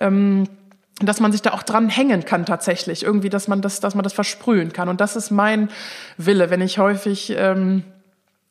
ähm, 0.00 0.48
dass 1.00 1.20
man 1.20 1.32
sich 1.32 1.42
da 1.42 1.52
auch 1.52 1.62
dran 1.62 1.88
hängen 1.88 2.24
kann 2.24 2.46
tatsächlich, 2.46 3.02
irgendwie, 3.02 3.30
dass 3.30 3.48
man 3.48 3.62
das, 3.62 3.80
dass 3.80 3.94
man 3.94 4.02
das 4.04 4.12
versprühen 4.12 4.72
kann. 4.72 4.88
Und 4.88 5.00
das 5.00 5.16
ist 5.16 5.30
mein 5.30 5.68
Wille, 6.16 6.50
wenn 6.50 6.60
ich 6.60 6.78
häufig 6.78 7.34
ähm, 7.36 7.84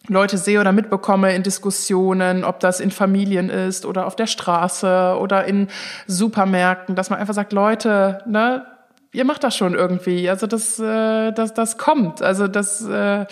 Leute 0.07 0.37
sehe 0.37 0.59
oder 0.59 0.71
mitbekomme 0.71 1.35
in 1.35 1.43
Diskussionen, 1.43 2.43
ob 2.43 2.59
das 2.59 2.79
in 2.79 2.91
Familien 2.91 3.49
ist 3.49 3.85
oder 3.85 4.07
auf 4.07 4.15
der 4.15 4.27
Straße 4.27 5.15
oder 5.19 5.45
in 5.45 5.67
Supermärkten, 6.07 6.95
dass 6.95 7.09
man 7.09 7.19
einfach 7.19 7.35
sagt, 7.35 7.53
Leute, 7.53 8.19
ne, 8.25 8.65
ihr 9.11 9.25
macht 9.25 9.43
das 9.43 9.55
schon 9.55 9.75
irgendwie. 9.75 10.29
Also 10.29 10.47
das, 10.47 10.79
äh, 10.79 11.31
das, 11.31 11.53
das 11.53 11.77
kommt. 11.77 12.21
Also 12.21 12.47
das, 12.47 12.81
äh, 12.81 13.25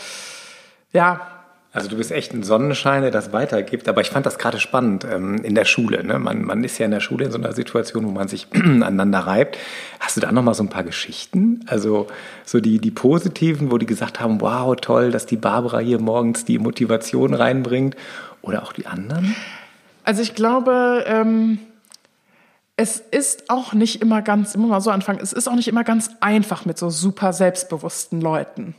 ja, 0.93 1.39
also 1.71 1.87
du 1.87 1.97
bist 1.97 2.11
echt 2.11 2.33
ein 2.33 2.41
Sonnenschein, 2.41 3.03
der 3.03 3.11
das 3.11 3.31
weitergibt. 3.31 3.87
Aber 3.87 4.01
ich 4.01 4.09
fand 4.09 4.25
das 4.25 4.39
gerade 4.39 4.59
spannend 4.59 5.05
ähm, 5.05 5.35
in 5.43 5.53
der 5.53 5.65
Schule. 5.65 6.03
Ne? 6.03 6.17
Man, 6.17 6.43
man 6.43 6.63
ist 6.63 6.79
ja 6.79 6.85
in 6.85 6.91
der 6.91 6.99
Schule 6.99 7.25
in 7.25 7.31
so 7.31 7.37
einer 7.37 7.53
Situation, 7.53 8.05
wo 8.07 8.11
man 8.11 8.27
sich 8.27 8.47
aneinander 8.53 9.19
reibt. 9.19 9.57
Hast 9.99 10.17
du 10.17 10.21
da 10.21 10.31
noch 10.31 10.41
mal 10.41 10.55
so 10.55 10.63
ein 10.63 10.69
paar 10.69 10.83
Geschichten? 10.83 11.63
Also 11.67 12.07
so 12.43 12.59
die, 12.59 12.79
die 12.79 12.89
positiven, 12.89 13.71
wo 13.71 13.77
die 13.77 13.85
gesagt 13.85 14.19
haben, 14.19 14.41
wow, 14.41 14.75
toll, 14.75 15.11
dass 15.11 15.27
die 15.27 15.37
Barbara 15.37 15.77
hier 15.77 15.99
morgens 15.99 16.43
die 16.43 16.57
Motivation 16.57 17.35
reinbringt. 17.35 17.95
Oder 18.41 18.63
auch 18.63 18.73
die 18.73 18.87
anderen? 18.87 19.35
Also 20.03 20.23
ich 20.23 20.33
glaube, 20.33 21.03
ähm, 21.05 21.59
es 22.79 22.97
ist 23.11 23.49
auch 23.49 23.73
nicht 23.73 24.01
immer 24.01 24.21
ganz, 24.21 24.55
immer 24.55 24.67
mal 24.67 24.79
so 24.79 24.89
anfangen, 24.89 25.19
es 25.21 25.33
ist 25.33 25.49
auch 25.49 25.55
nicht 25.55 25.67
immer 25.67 25.83
ganz 25.83 26.11
einfach 26.21 26.63
mit 26.63 26.77
so 26.77 26.89
super 26.89 27.33
selbstbewussten 27.33 28.21
Leuten. 28.21 28.73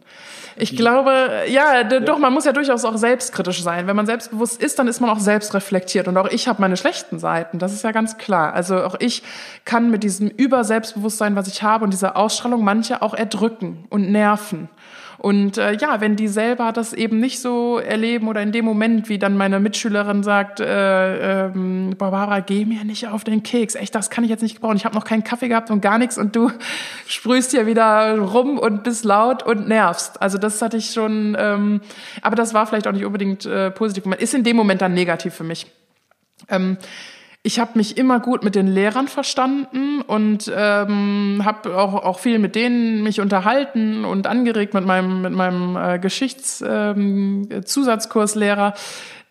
Ich 0.56 0.74
glaube, 0.74 1.12
ja, 1.48 1.82
ja, 1.82 2.00
doch, 2.00 2.18
man 2.18 2.32
muss 2.32 2.46
ja 2.46 2.52
durchaus 2.52 2.86
auch 2.86 2.96
selbstkritisch 2.96 3.62
sein. 3.62 3.86
Wenn 3.86 3.96
man 3.96 4.06
selbstbewusst 4.06 4.62
ist, 4.62 4.78
dann 4.78 4.88
ist 4.88 5.00
man 5.00 5.10
auch 5.10 5.18
selbstreflektiert. 5.18 6.08
Und 6.08 6.16
auch 6.16 6.28
ich 6.28 6.48
habe 6.48 6.62
meine 6.62 6.78
schlechten 6.78 7.18
Seiten, 7.18 7.58
das 7.58 7.74
ist 7.74 7.84
ja 7.84 7.92
ganz 7.92 8.16
klar. 8.16 8.54
Also 8.54 8.82
auch 8.82 8.96
ich 9.00 9.22
kann 9.66 9.90
mit 9.90 10.02
diesem 10.02 10.28
Überselbstbewusstsein, 10.28 11.36
was 11.36 11.46
ich 11.46 11.62
habe 11.62 11.84
und 11.84 11.92
dieser 11.92 12.16
Ausstrahlung 12.16 12.64
manche 12.64 13.02
auch 13.02 13.12
erdrücken 13.12 13.84
und 13.90 14.10
nerven. 14.10 14.70
Und 15.20 15.58
äh, 15.58 15.74
ja, 15.74 16.00
wenn 16.00 16.16
die 16.16 16.28
selber 16.28 16.72
das 16.72 16.94
eben 16.94 17.20
nicht 17.20 17.40
so 17.40 17.78
erleben 17.78 18.26
oder 18.26 18.40
in 18.40 18.52
dem 18.52 18.64
Moment, 18.64 19.10
wie 19.10 19.18
dann 19.18 19.36
meine 19.36 19.60
Mitschülerin 19.60 20.22
sagt, 20.22 20.60
äh, 20.60 21.44
ähm, 21.48 21.94
Barbara, 21.98 22.40
geh 22.40 22.64
mir 22.64 22.84
nicht 22.84 23.06
auf 23.06 23.22
den 23.22 23.42
Keks, 23.42 23.74
echt, 23.74 23.94
das 23.94 24.08
kann 24.08 24.24
ich 24.24 24.30
jetzt 24.30 24.40
nicht 24.40 24.54
gebrauchen. 24.54 24.78
Ich 24.78 24.86
habe 24.86 24.94
noch 24.94 25.04
keinen 25.04 25.22
Kaffee 25.22 25.48
gehabt 25.48 25.70
und 25.70 25.82
gar 25.82 25.98
nichts 25.98 26.16
und 26.16 26.34
du 26.34 26.50
sprühst 27.06 27.50
hier 27.50 27.66
wieder 27.66 28.18
rum 28.18 28.58
und 28.58 28.82
bist 28.82 29.04
laut 29.04 29.42
und 29.42 29.68
nervst. 29.68 30.22
Also 30.22 30.38
das 30.38 30.62
hatte 30.62 30.78
ich 30.78 30.92
schon, 30.92 31.36
ähm, 31.38 31.82
aber 32.22 32.34
das 32.34 32.54
war 32.54 32.66
vielleicht 32.66 32.86
auch 32.86 32.92
nicht 32.92 33.04
unbedingt 33.04 33.44
äh, 33.44 33.70
positiv. 33.70 34.06
Ist 34.06 34.32
in 34.32 34.42
dem 34.42 34.56
Moment 34.56 34.80
dann 34.80 34.94
negativ 34.94 35.34
für 35.34 35.44
mich. 35.44 35.66
Ähm, 36.48 36.78
ich 37.42 37.58
habe 37.58 37.70
mich 37.74 37.96
immer 37.96 38.20
gut 38.20 38.44
mit 38.44 38.54
den 38.54 38.66
Lehrern 38.66 39.08
verstanden 39.08 40.02
und 40.02 40.52
ähm, 40.54 41.40
habe 41.42 41.74
auch, 41.78 41.94
auch 41.94 42.18
viel 42.18 42.38
mit 42.38 42.54
denen 42.54 43.02
mich 43.02 43.18
unterhalten 43.20 44.04
und 44.04 44.26
angeregt 44.26 44.74
mit 44.74 44.84
meinem, 44.84 45.22
mit 45.22 45.32
meinem 45.32 45.74
äh, 45.76 45.98
Geschichtszusatzkurslehrer. 45.98 48.66
Ähm, 48.66 48.74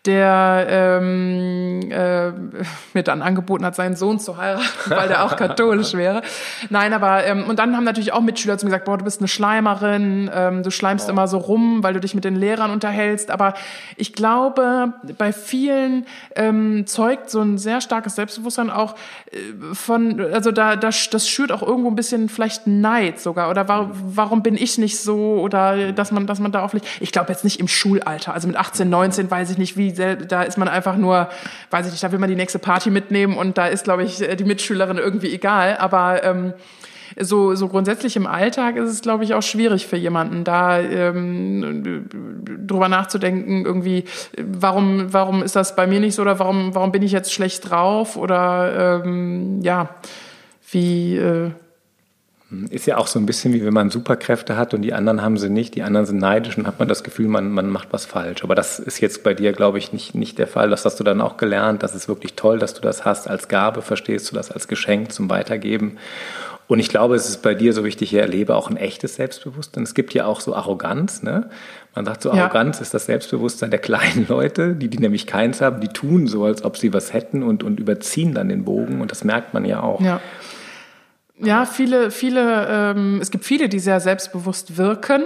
der 0.06 0.66
ähm, 0.70 1.80
äh, 1.90 2.30
mir 2.94 3.02
dann 3.02 3.20
angeboten 3.20 3.66
hat, 3.66 3.74
seinen 3.74 3.96
Sohn 3.96 4.18
zu 4.18 4.38
heiraten, 4.38 4.64
weil 4.86 5.08
der 5.08 5.26
auch 5.26 5.36
katholisch 5.36 5.92
wäre. 5.92 6.22
Nein, 6.70 6.94
aber 6.94 7.26
ähm, 7.26 7.44
und 7.44 7.58
dann 7.58 7.76
haben 7.76 7.84
natürlich 7.84 8.12
auch 8.12 8.22
Mitschüler 8.22 8.56
zu 8.56 8.64
mir 8.64 8.70
gesagt, 8.70 8.86
boah, 8.86 8.96
du 8.96 9.04
bist 9.04 9.20
eine 9.20 9.28
Schleimerin, 9.28 10.30
ähm, 10.32 10.62
du 10.62 10.70
schleimst 10.70 11.08
oh. 11.08 11.12
immer 11.12 11.28
so 11.28 11.36
rum, 11.36 11.82
weil 11.82 11.92
du 11.92 12.00
dich 12.00 12.14
mit 12.14 12.24
den 12.24 12.34
Lehrern 12.34 12.70
unterhältst. 12.70 13.30
Aber 13.30 13.52
ich 13.96 14.14
glaube, 14.14 14.94
bei 15.18 15.34
vielen 15.34 16.06
ähm, 16.34 16.86
zeugt 16.86 17.28
so 17.28 17.42
ein 17.42 17.58
sehr 17.58 17.82
starkes 17.82 18.14
Selbstbewusstsein 18.14 18.70
auch 18.70 18.94
äh, 19.30 19.74
von, 19.74 20.18
also 20.32 20.50
da, 20.50 20.76
das, 20.76 21.10
das 21.10 21.28
schürt 21.28 21.52
auch 21.52 21.62
irgendwo 21.62 21.90
ein 21.90 21.96
bisschen 21.96 22.30
vielleicht 22.30 22.66
Neid 22.66 23.20
sogar. 23.20 23.50
Oder 23.50 23.68
warum, 23.68 23.90
warum 23.92 24.42
bin 24.42 24.56
ich 24.56 24.78
nicht 24.78 24.98
so? 24.98 25.40
Oder 25.40 25.92
dass 25.92 26.10
man, 26.10 26.26
dass 26.26 26.38
man 26.38 26.52
da 26.52 26.64
auch 26.64 26.70
vielleicht, 26.70 27.02
ich 27.02 27.12
glaube 27.12 27.30
jetzt 27.30 27.44
nicht 27.44 27.60
im 27.60 27.68
Schulalter, 27.68 28.32
also 28.32 28.48
mit 28.48 28.56
18, 28.56 28.88
19 28.88 29.30
weiß 29.30 29.50
ich 29.50 29.58
nicht, 29.58 29.76
wie 29.76 29.89
da 29.94 30.42
ist 30.42 30.58
man 30.58 30.68
einfach 30.68 30.96
nur, 30.96 31.28
weiß 31.70 31.86
ich 31.86 31.92
nicht, 31.92 32.02
da 32.02 32.12
will 32.12 32.18
man 32.18 32.30
die 32.30 32.36
nächste 32.36 32.58
Party 32.58 32.90
mitnehmen 32.90 33.36
und 33.36 33.58
da 33.58 33.66
ist, 33.66 33.84
glaube 33.84 34.04
ich, 34.04 34.18
die 34.18 34.44
Mitschülerin 34.44 34.98
irgendwie 34.98 35.32
egal. 35.32 35.76
Aber 35.78 36.22
ähm, 36.24 36.54
so, 37.18 37.54
so 37.54 37.68
grundsätzlich 37.68 38.16
im 38.16 38.26
Alltag 38.26 38.76
ist 38.76 38.90
es, 38.90 39.00
glaube 39.00 39.24
ich, 39.24 39.34
auch 39.34 39.42
schwierig 39.42 39.86
für 39.86 39.96
jemanden, 39.96 40.44
da 40.44 40.78
ähm, 40.80 42.06
drüber 42.66 42.88
nachzudenken, 42.88 43.64
irgendwie, 43.64 44.04
warum, 44.38 45.12
warum 45.12 45.42
ist 45.42 45.56
das 45.56 45.74
bei 45.76 45.86
mir 45.86 46.00
nicht 46.00 46.14
so 46.14 46.22
oder 46.22 46.38
warum, 46.38 46.74
warum 46.74 46.92
bin 46.92 47.02
ich 47.02 47.12
jetzt 47.12 47.32
schlecht 47.32 47.70
drauf 47.70 48.16
oder 48.16 49.02
ähm, 49.04 49.60
ja, 49.62 49.96
wie. 50.70 51.16
Äh, 51.16 51.50
ist 52.70 52.86
ja 52.86 52.96
auch 52.96 53.06
so 53.06 53.18
ein 53.18 53.26
bisschen 53.26 53.52
wie 53.52 53.64
wenn 53.64 53.72
man 53.72 53.90
Superkräfte 53.90 54.56
hat 54.56 54.74
und 54.74 54.82
die 54.82 54.92
anderen 54.92 55.22
haben 55.22 55.38
sie 55.38 55.48
nicht, 55.48 55.76
die 55.76 55.82
anderen 55.82 56.04
sind 56.04 56.18
neidisch 56.18 56.58
und 56.58 56.66
hat 56.66 56.80
man 56.80 56.88
das 56.88 57.04
Gefühl, 57.04 57.28
man, 57.28 57.52
man 57.52 57.70
macht 57.70 57.92
was 57.92 58.06
falsch. 58.06 58.42
Aber 58.42 58.56
das 58.56 58.80
ist 58.80 59.00
jetzt 59.00 59.22
bei 59.22 59.34
dir, 59.34 59.52
glaube 59.52 59.78
ich, 59.78 59.92
nicht, 59.92 60.16
nicht 60.16 60.38
der 60.38 60.48
Fall. 60.48 60.68
Das 60.68 60.84
hast 60.84 60.98
du 60.98 61.04
dann 61.04 61.20
auch 61.20 61.36
gelernt. 61.36 61.82
Das 61.84 61.94
ist 61.94 62.08
wirklich 62.08 62.34
toll, 62.34 62.58
dass 62.58 62.74
du 62.74 62.80
das 62.80 63.04
hast 63.04 63.28
als 63.28 63.46
Gabe, 63.46 63.82
verstehst 63.82 64.30
du 64.30 64.34
das 64.34 64.50
als 64.50 64.66
Geschenk 64.66 65.12
zum 65.12 65.30
Weitergeben. 65.30 65.96
Und 66.66 66.78
ich 66.78 66.88
glaube, 66.88 67.16
es 67.16 67.28
ist 67.28 67.42
bei 67.42 67.54
dir 67.54 67.72
so 67.72 67.84
wichtig, 67.84 68.12
ich 68.12 68.20
erlebe 68.20 68.54
auch 68.54 68.70
ein 68.70 68.76
echtes 68.76 69.16
Selbstbewusstsein. 69.16 69.82
Es 69.82 69.94
gibt 69.94 70.14
ja 70.14 70.26
auch 70.26 70.40
so 70.40 70.54
Arroganz. 70.54 71.22
Ne? 71.22 71.50
Man 71.96 72.04
sagt 72.04 72.22
so, 72.22 72.30
Arroganz 72.30 72.78
ja. 72.78 72.82
ist 72.82 72.94
das 72.94 73.06
Selbstbewusstsein 73.06 73.70
der 73.70 73.78
kleinen 73.80 74.26
Leute, 74.28 74.74
die, 74.74 74.88
die 74.88 74.98
nämlich 74.98 75.26
keins 75.26 75.60
haben, 75.60 75.80
die 75.80 75.88
tun 75.88 76.26
so, 76.26 76.44
als 76.44 76.64
ob 76.64 76.76
sie 76.76 76.92
was 76.92 77.12
hätten 77.12 77.42
und, 77.42 77.62
und 77.62 77.78
überziehen 77.80 78.34
dann 78.34 78.48
den 78.48 78.64
Bogen. 78.64 79.00
Und 79.00 79.10
das 79.10 79.24
merkt 79.24 79.54
man 79.54 79.64
ja 79.64 79.82
auch. 79.82 80.00
Ja. 80.00 80.20
Ja, 81.42 81.64
viele, 81.64 82.10
viele, 82.10 82.66
ähm, 82.68 83.18
es 83.20 83.30
gibt 83.30 83.44
viele, 83.44 83.68
die 83.68 83.78
sehr 83.78 84.00
selbstbewusst 84.00 84.76
wirken. 84.76 85.24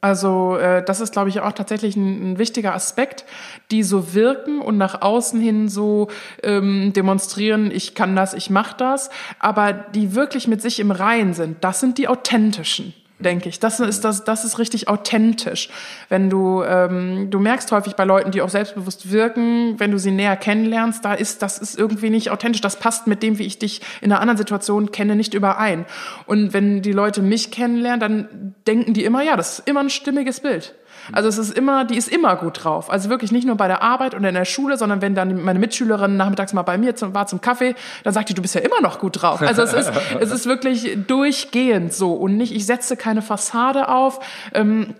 Also 0.00 0.56
äh, 0.56 0.82
das 0.82 1.00
ist, 1.00 1.12
glaube 1.12 1.28
ich, 1.28 1.40
auch 1.40 1.52
tatsächlich 1.52 1.94
ein, 1.96 2.32
ein, 2.32 2.38
wichtiger 2.38 2.74
Aspekt, 2.74 3.26
die 3.70 3.82
so 3.82 4.14
wirken 4.14 4.60
und 4.60 4.78
nach 4.78 5.02
außen 5.02 5.38
hin 5.38 5.68
so 5.68 6.08
ähm, 6.42 6.94
demonstrieren, 6.94 7.70
ich 7.70 7.94
kann 7.94 8.16
das, 8.16 8.32
ich 8.32 8.48
mache 8.48 8.76
das, 8.78 9.10
aber 9.38 9.74
die 9.74 10.14
wirklich 10.14 10.48
mit 10.48 10.62
sich 10.62 10.80
im 10.80 10.90
Reinen 10.90 11.34
sind, 11.34 11.62
das 11.62 11.80
sind 11.80 11.98
die 11.98 12.08
authentischen 12.08 12.94
denke 13.20 13.48
ich. 13.48 13.60
Das 13.60 13.80
ist, 13.80 14.04
das, 14.04 14.24
das 14.24 14.44
ist 14.44 14.58
richtig 14.58 14.88
authentisch. 14.88 15.68
Wenn 16.08 16.30
du, 16.30 16.62
ähm, 16.62 17.30
du 17.30 17.38
merkst 17.38 17.70
häufig 17.72 17.94
bei 17.94 18.04
Leuten, 18.04 18.30
die 18.30 18.42
auch 18.42 18.48
selbstbewusst 18.48 19.10
wirken, 19.10 19.78
wenn 19.78 19.90
du 19.90 19.98
sie 19.98 20.10
näher 20.10 20.36
kennenlernst, 20.36 21.04
da 21.04 21.14
ist, 21.14 21.42
das 21.42 21.58
ist 21.58 21.78
irgendwie 21.78 22.10
nicht 22.10 22.30
authentisch. 22.30 22.60
Das 22.60 22.76
passt 22.76 23.06
mit 23.06 23.22
dem, 23.22 23.38
wie 23.38 23.44
ich 23.44 23.58
dich 23.58 23.80
in 24.00 24.10
einer 24.10 24.20
anderen 24.20 24.38
Situation 24.38 24.90
kenne, 24.92 25.16
nicht 25.16 25.34
überein. 25.34 25.86
Und 26.26 26.52
wenn 26.52 26.82
die 26.82 26.92
Leute 26.92 27.22
mich 27.22 27.50
kennenlernen, 27.50 28.00
dann 28.00 28.54
denken 28.66 28.94
die 28.94 29.04
immer, 29.04 29.22
ja, 29.22 29.36
das 29.36 29.60
ist 29.60 29.68
immer 29.68 29.80
ein 29.80 29.90
stimmiges 29.90 30.40
Bild. 30.40 30.74
Also 31.12 31.28
es 31.28 31.38
ist 31.38 31.56
immer, 31.56 31.84
die 31.84 31.96
ist 31.96 32.08
immer 32.08 32.36
gut 32.36 32.64
drauf. 32.64 32.90
Also 32.90 33.10
wirklich 33.10 33.32
nicht 33.32 33.46
nur 33.46 33.56
bei 33.56 33.68
der 33.68 33.82
Arbeit 33.82 34.14
und 34.14 34.24
in 34.24 34.34
der 34.34 34.44
Schule, 34.44 34.76
sondern 34.76 35.02
wenn 35.02 35.14
dann 35.14 35.42
meine 35.42 35.58
Mitschülerin 35.58 36.16
nachmittags 36.16 36.52
mal 36.52 36.62
bei 36.62 36.78
mir 36.78 36.96
zum, 36.96 37.14
war 37.14 37.26
zum 37.26 37.40
Kaffee, 37.40 37.74
dann 38.04 38.12
sagt 38.12 38.28
die, 38.28 38.34
du 38.34 38.42
bist 38.42 38.54
ja 38.54 38.60
immer 38.60 38.80
noch 38.80 38.98
gut 38.98 39.22
drauf. 39.22 39.42
Also 39.42 39.62
es 39.62 39.72
ist, 39.72 39.92
es 40.20 40.30
ist 40.30 40.46
wirklich 40.46 40.98
durchgehend 41.06 41.92
so 41.92 42.12
und 42.14 42.36
nicht, 42.36 42.54
ich 42.54 42.66
setze 42.66 42.96
keine 42.96 43.22
Fassade 43.22 43.88
auf. 43.88 44.20
Ähm, 44.54 44.94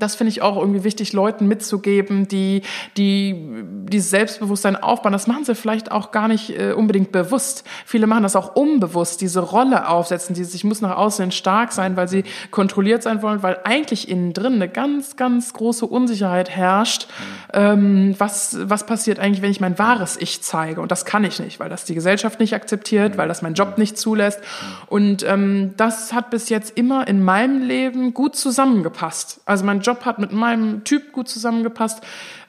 das 0.00 0.14
finde 0.14 0.30
ich 0.30 0.42
auch 0.42 0.56
irgendwie 0.56 0.84
wichtig, 0.84 1.12
Leuten 1.12 1.46
mitzugeben, 1.46 2.28
die, 2.28 2.62
die 2.96 3.64
dieses 3.88 4.10
Selbstbewusstsein 4.10 4.76
aufbauen. 4.76 5.12
Das 5.12 5.26
machen 5.26 5.44
sie 5.44 5.54
vielleicht 5.54 5.92
auch 5.92 6.10
gar 6.10 6.28
nicht 6.28 6.58
äh, 6.58 6.72
unbedingt 6.72 7.12
bewusst. 7.12 7.64
Viele 7.84 8.06
machen 8.06 8.22
das 8.22 8.36
auch 8.36 8.54
unbewusst, 8.54 9.20
diese 9.20 9.40
Rolle 9.40 9.88
aufsetzen, 9.88 10.34
dieses, 10.34 10.54
ich 10.54 10.64
muss 10.64 10.80
nach 10.80 10.96
außen 10.96 11.32
stark 11.32 11.72
sein, 11.72 11.96
weil 11.96 12.08
sie 12.08 12.24
kontrolliert 12.50 13.02
sein 13.02 13.22
wollen, 13.22 13.42
weil 13.42 13.58
eigentlich 13.64 14.08
innen 14.08 14.32
drin 14.32 14.54
eine 14.54 14.68
ganz, 14.68 15.16
ganz 15.16 15.52
große 15.52 15.86
Unsicherheit 15.86 16.50
herrscht. 16.50 17.08
Ähm, 17.52 18.14
was, 18.18 18.56
was 18.62 18.86
passiert 18.86 19.18
eigentlich, 19.18 19.42
wenn 19.42 19.50
ich 19.50 19.60
mein 19.60 19.78
wahres 19.78 20.16
Ich 20.16 20.42
zeige? 20.42 20.80
Und 20.80 20.90
das 20.90 21.04
kann 21.04 21.24
ich 21.24 21.40
nicht, 21.40 21.60
weil 21.60 21.68
das 21.68 21.84
die 21.84 21.94
Gesellschaft 21.94 22.40
nicht 22.40 22.54
akzeptiert, 22.54 23.16
weil 23.16 23.28
das 23.28 23.42
mein 23.42 23.54
Job 23.54 23.78
nicht 23.78 23.98
zulässt. 23.98 24.40
Und 24.88 25.24
ähm, 25.24 25.74
das 25.76 26.12
hat 26.12 26.30
bis 26.30 26.48
jetzt 26.48 26.76
immer 26.76 27.06
in 27.06 27.22
meinem 27.22 27.62
Leben 27.62 28.14
gut 28.14 28.36
zusammengepasst. 28.36 29.40
Also 29.44 29.64
mein 29.64 29.80
Job 29.82 30.04
hat 30.04 30.18
mit 30.18 30.32
meinem 30.32 30.84
Typ 30.84 31.12
gut 31.12 31.28
zusammengepasst. 31.28 32.02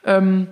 Ähm, 0.04 0.48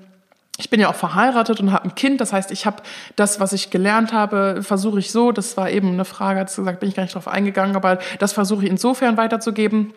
ich 0.59 0.71
bin 0.71 0.81
ja 0.81 0.91
auch 0.91 0.95
verheiratet 0.95 1.61
und 1.61 1.73
habe 1.73 1.85
ein 1.85 1.95
Kind. 1.95 2.21
Das 2.21 2.33
heißt, 2.33 2.51
ich 2.53 2.67
habe 2.67 2.83
das, 3.17 3.41
was 3.41 3.53
ich 3.53 3.71
gelernt 3.71 4.13
habe, 4.13 4.63
versuche 4.63 4.99
ich 4.99 5.11
so. 5.11 5.33
Das 5.33 5.57
war 5.57 5.71
eben 5.71 5.89
eine 5.89 6.05
Frage, 6.05 6.41
hat 6.41 6.55
gesagt, 6.55 6.81
bin 6.81 6.89
ich 6.89 6.95
gar 6.95 7.03
nicht 7.03 7.15
drauf 7.15 7.27
eingegangen, 7.29 7.75
aber 7.75 7.99
das 8.19 8.33
versuche 8.33 8.65
ich 8.65 8.71
insofern 8.71 9.17
weiterzugeben. 9.17 9.95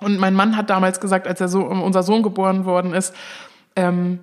Und 0.00 0.18
mein 0.18 0.34
Mann 0.34 0.56
hat 0.56 0.70
damals 0.70 1.00
gesagt, 1.00 1.26
als 1.26 1.40
er 1.40 1.48
so, 1.48 1.62
unser 1.64 2.02
Sohn 2.02 2.22
geboren 2.22 2.64
worden 2.64 2.92
ist, 2.92 3.14
ähm, 3.76 4.20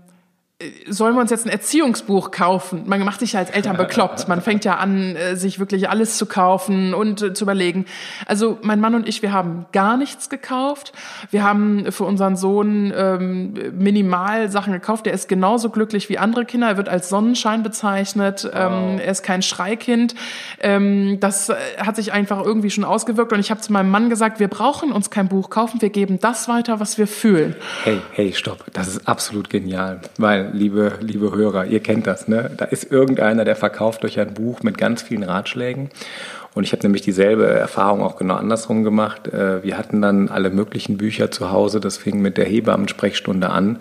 sollen 0.88 1.16
wir 1.16 1.22
uns 1.22 1.32
jetzt 1.32 1.46
ein 1.46 1.52
Erziehungsbuch 1.52 2.32
kaufen? 2.32 2.84
Man 2.86 3.04
macht 3.04 3.20
sich 3.20 3.34
ja 3.34 3.40
als 3.40 3.50
Eltern 3.50 3.78
bekloppt. 3.78 4.28
Man 4.28 4.42
fängt 4.42 4.66
ja 4.66 4.76
an, 4.76 5.16
äh, 5.16 5.36
sich 5.36 5.60
wirklich 5.60 5.90
alles 5.90 6.18
zu 6.18 6.26
kaufen 6.26 6.94
und 6.94 7.22
äh, 7.22 7.34
zu 7.34 7.46
überlegen. 7.46 7.86
Also 8.26 8.58
mein 8.62 8.80
Mann 8.80 8.96
und 8.96 9.08
ich, 9.08 9.22
wir 9.22 9.34
haben 9.34 9.66
gar 9.72 9.98
nichts 9.98 10.30
gekauft. 10.30 10.94
Wir 11.30 11.44
haben 11.44 11.92
für 11.92 12.04
unseren 12.04 12.36
Sohn 12.36 12.94
ähm, 12.96 13.54
minimal 13.78 14.50
Sachen 14.50 14.74
gekauft. 14.74 15.06
Der 15.06 15.14
ist 15.14 15.28
genauso 15.28 15.70
glücklich 15.70 16.10
wie 16.10 16.18
andere 16.18 16.46
Kinder. 16.46 16.68
Er 16.68 16.78
wird 16.78 16.90
als 16.90 17.10
Sonnenschein 17.10 17.64
bezeichnet. 17.64 18.50
Ähm, 18.54 18.72
wow. 18.72 18.92
Ähm, 18.92 19.00
er 19.00 19.12
ist 19.12 19.24
kein 19.24 19.42
Schreikind. 19.42 20.16
Ähm, 20.60 21.20
das 21.20 21.50
äh, 21.50 21.56
hat 21.78 21.96
sich 21.96 22.14
einfach 22.14 22.44
irgendwie 22.44 22.70
schon 22.70 22.84
ausgewirkt. 22.84 23.34
Und 23.34 23.40
ich 23.40 23.52
habe 23.52 23.62
zu 23.62 23.72
meinem 23.74 23.90
Mann 23.90 24.10
gesagt, 24.10 24.40
wir 24.40 24.48
brauchen 24.48 24.92
uns 24.92 25.10
kein 25.10 25.28
Buch 25.28 25.50
kaufen. 25.50 25.82
Wir 25.82 25.90
geben 25.90 26.20
das 26.20 26.48
weiter, 26.48 26.80
was 26.80 26.98
wir 26.98 27.08
fühlen. 27.08 27.56
Hey, 27.84 28.02
hey, 28.12 28.34
stopp. 28.34 28.66
Das 28.74 28.88
ist 28.88 29.08
absolut 29.08 29.50
genial. 29.50 30.02
Weil 30.18 30.51
liebe, 30.54 30.94
liebe 31.02 31.32
Hörer, 31.34 31.66
ihr 31.66 31.80
kennt 31.80 32.08
das, 32.08 32.28
ne? 32.28 32.52
Da 32.56 32.66
ist 32.66 32.92
irgendeiner, 32.92 33.46
der 33.46 33.56
verkauft 33.56 34.06
euch 34.06 34.20
ein 34.20 34.34
Buch 34.34 34.64
mit 34.64 34.78
ganz 34.78 35.02
vielen 35.02 35.24
Ratschlägen. 35.24 35.90
Und 36.54 36.64
ich 36.64 36.74
habe 36.74 36.84
nämlich 36.84 37.02
dieselbe 37.02 37.48
Erfahrung 37.48 38.02
auch 38.02 38.18
genau 38.18 38.36
andersrum 38.36 38.84
gemacht. 38.84 39.28
Äh, 39.28 39.64
wir 39.64 39.78
hatten 39.78 40.02
dann 40.02 40.30
alle 40.30 40.50
möglichen 40.50 40.98
Bücher 40.98 41.32
zu 41.32 41.52
Hause. 41.52 41.80
Das 41.80 41.98
fing 41.98 42.22
mit 42.22 42.38
der 42.38 42.46
Hebammensprechstunde 42.46 43.50
an. 43.50 43.80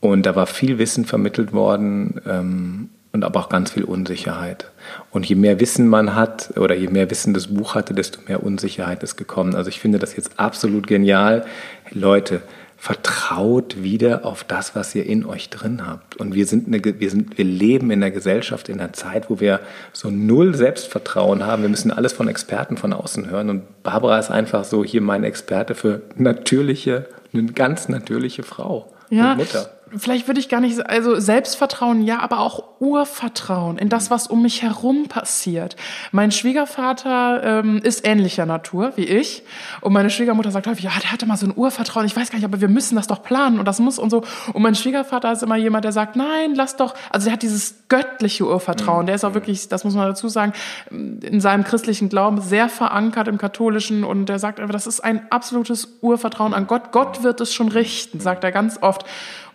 Und 0.00 0.26
da 0.26 0.36
war 0.36 0.46
viel 0.46 0.78
Wissen 0.78 1.04
vermittelt 1.04 1.52
worden 1.52 2.20
ähm, 2.26 2.90
und 3.12 3.24
aber 3.24 3.40
auch 3.40 3.48
ganz 3.48 3.70
viel 3.70 3.84
Unsicherheit. 3.84 4.70
Und 5.10 5.26
je 5.26 5.34
mehr 5.34 5.60
Wissen 5.60 5.88
man 5.88 6.14
hat 6.14 6.52
oder 6.56 6.74
je 6.74 6.88
mehr 6.88 7.10
Wissen 7.10 7.32
das 7.32 7.46
Buch 7.48 7.74
hatte, 7.74 7.94
desto 7.94 8.20
mehr 8.26 8.42
Unsicherheit 8.42 9.02
ist 9.02 9.16
gekommen. 9.16 9.54
Also 9.54 9.68
ich 9.68 9.80
finde 9.80 9.98
das 9.98 10.16
jetzt 10.16 10.38
absolut 10.38 10.86
genial. 10.86 11.46
Leute, 11.90 12.42
vertraut 12.84 13.82
wieder 13.82 14.26
auf 14.26 14.44
das, 14.44 14.76
was 14.76 14.94
ihr 14.94 15.06
in 15.06 15.24
euch 15.24 15.48
drin 15.48 15.86
habt. 15.86 16.16
Und 16.16 16.34
wir 16.34 16.44
sind, 16.44 16.66
eine, 16.66 16.84
wir 16.84 17.08
sind, 17.08 17.38
wir 17.38 17.44
leben 17.46 17.90
in 17.90 18.02
der 18.02 18.10
Gesellschaft 18.10 18.68
in 18.68 18.78
einer 18.78 18.92
Zeit, 18.92 19.30
wo 19.30 19.40
wir 19.40 19.60
so 19.94 20.10
null 20.10 20.54
Selbstvertrauen 20.54 21.46
haben. 21.46 21.62
Wir 21.62 21.70
müssen 21.70 21.90
alles 21.90 22.12
von 22.12 22.28
Experten 22.28 22.76
von 22.76 22.92
außen 22.92 23.30
hören. 23.30 23.48
Und 23.48 23.82
Barbara 23.82 24.18
ist 24.18 24.30
einfach 24.30 24.64
so 24.64 24.84
hier 24.84 25.00
mein 25.00 25.24
Experte 25.24 25.74
für 25.74 26.02
natürliche, 26.16 27.06
eine 27.32 27.44
ganz 27.46 27.88
natürliche 27.88 28.42
Frau 28.42 28.92
ja, 29.08 29.32
und 29.32 29.38
Mutter 29.38 29.70
vielleicht 29.96 30.26
würde 30.26 30.40
ich 30.40 30.48
gar 30.48 30.60
nicht, 30.60 30.88
also 30.88 31.18
Selbstvertrauen, 31.18 32.02
ja, 32.02 32.20
aber 32.20 32.40
auch 32.40 32.64
Urvertrauen 32.80 33.78
in 33.78 33.88
das, 33.88 34.10
was 34.10 34.26
um 34.26 34.42
mich 34.42 34.62
herum 34.62 35.08
passiert. 35.08 35.76
Mein 36.12 36.32
Schwiegervater 36.32 37.42
ähm, 37.42 37.78
ist 37.82 38.06
ähnlicher 38.06 38.46
Natur 38.46 38.92
wie 38.96 39.04
ich 39.04 39.42
und 39.80 39.92
meine 39.92 40.10
Schwiegermutter 40.10 40.50
sagt 40.50 40.66
häufig, 40.66 40.84
ja, 40.84 40.92
der 41.02 41.12
hatte 41.12 41.26
mal 41.26 41.36
so 41.36 41.46
ein 41.46 41.52
Urvertrauen, 41.56 42.06
ich 42.06 42.16
weiß 42.16 42.30
gar 42.30 42.38
nicht, 42.38 42.44
aber 42.44 42.60
wir 42.60 42.68
müssen 42.68 42.96
das 42.96 43.06
doch 43.06 43.22
planen 43.22 43.58
und 43.58 43.66
das 43.66 43.78
muss 43.78 43.98
und 43.98 44.10
so. 44.10 44.22
Und 44.52 44.62
mein 44.62 44.74
Schwiegervater 44.74 45.32
ist 45.32 45.42
immer 45.42 45.56
jemand, 45.56 45.84
der 45.84 45.92
sagt, 45.92 46.16
nein, 46.16 46.54
lass 46.54 46.76
doch, 46.76 46.94
also 47.10 47.24
der 47.24 47.34
hat 47.34 47.42
dieses 47.42 47.88
göttliche 47.88 48.46
Urvertrauen, 48.46 49.06
der 49.06 49.14
ist 49.14 49.24
auch 49.24 49.34
wirklich, 49.34 49.68
das 49.68 49.84
muss 49.84 49.94
man 49.94 50.08
dazu 50.08 50.28
sagen, 50.28 50.52
in 50.90 51.40
seinem 51.40 51.64
christlichen 51.64 52.08
Glauben 52.08 52.40
sehr 52.40 52.68
verankert 52.68 53.28
im 53.28 53.38
katholischen 53.38 54.04
und 54.04 54.26
der 54.26 54.38
sagt 54.38 54.60
einfach, 54.60 54.72
das 54.72 54.86
ist 54.86 55.00
ein 55.00 55.30
absolutes 55.30 55.98
Urvertrauen 56.00 56.54
an 56.54 56.66
Gott. 56.66 56.92
Gott 56.92 57.22
wird 57.22 57.40
es 57.40 57.54
schon 57.54 57.68
richten, 57.68 58.20
sagt 58.20 58.44
er 58.44 58.52
ganz 58.52 58.78
oft. 58.80 59.04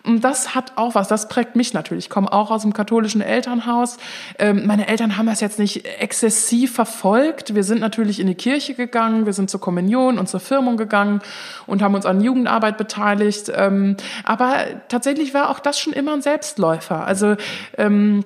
Und 0.02 0.24
das 0.24 0.29
hat 0.54 0.72
auch 0.76 0.94
was, 0.94 1.08
das 1.08 1.28
prägt 1.28 1.56
mich 1.56 1.72
natürlich. 1.72 2.06
Ich 2.06 2.10
komme 2.10 2.32
auch 2.32 2.50
aus 2.50 2.64
einem 2.64 2.72
katholischen 2.72 3.20
Elternhaus. 3.20 3.98
Ähm, 4.38 4.66
meine 4.66 4.88
Eltern 4.88 5.16
haben 5.16 5.26
das 5.26 5.40
jetzt 5.40 5.58
nicht 5.58 5.86
exzessiv 5.98 6.72
verfolgt. 6.72 7.54
Wir 7.54 7.64
sind 7.64 7.80
natürlich 7.80 8.20
in 8.20 8.26
die 8.26 8.34
Kirche 8.34 8.74
gegangen, 8.74 9.26
wir 9.26 9.32
sind 9.32 9.50
zur 9.50 9.60
Kommunion 9.60 10.18
und 10.18 10.28
zur 10.28 10.40
Firmung 10.40 10.76
gegangen 10.76 11.20
und 11.66 11.82
haben 11.82 11.94
uns 11.94 12.06
an 12.06 12.20
Jugendarbeit 12.20 12.78
beteiligt. 12.78 13.50
Ähm, 13.54 13.96
aber 14.24 14.54
tatsächlich 14.88 15.34
war 15.34 15.50
auch 15.50 15.58
das 15.58 15.78
schon 15.78 15.92
immer 15.92 16.12
ein 16.12 16.22
Selbstläufer. 16.22 17.06
Also 17.06 17.36
ähm, 17.76 18.24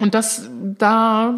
und 0.00 0.14
das 0.14 0.48
da, 0.78 1.34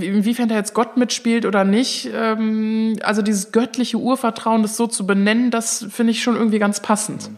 inwiefern 0.00 0.48
da 0.48 0.54
jetzt 0.54 0.72
Gott 0.72 0.96
mitspielt 0.96 1.44
oder 1.44 1.64
nicht, 1.64 2.10
also 2.14 3.20
dieses 3.20 3.52
göttliche 3.52 3.98
Urvertrauen, 3.98 4.62
das 4.62 4.78
so 4.78 4.86
zu 4.86 5.06
benennen, 5.06 5.50
das 5.50 5.86
finde 5.90 6.12
ich 6.12 6.22
schon 6.22 6.34
irgendwie 6.34 6.58
ganz 6.58 6.80
passend. 6.80 7.30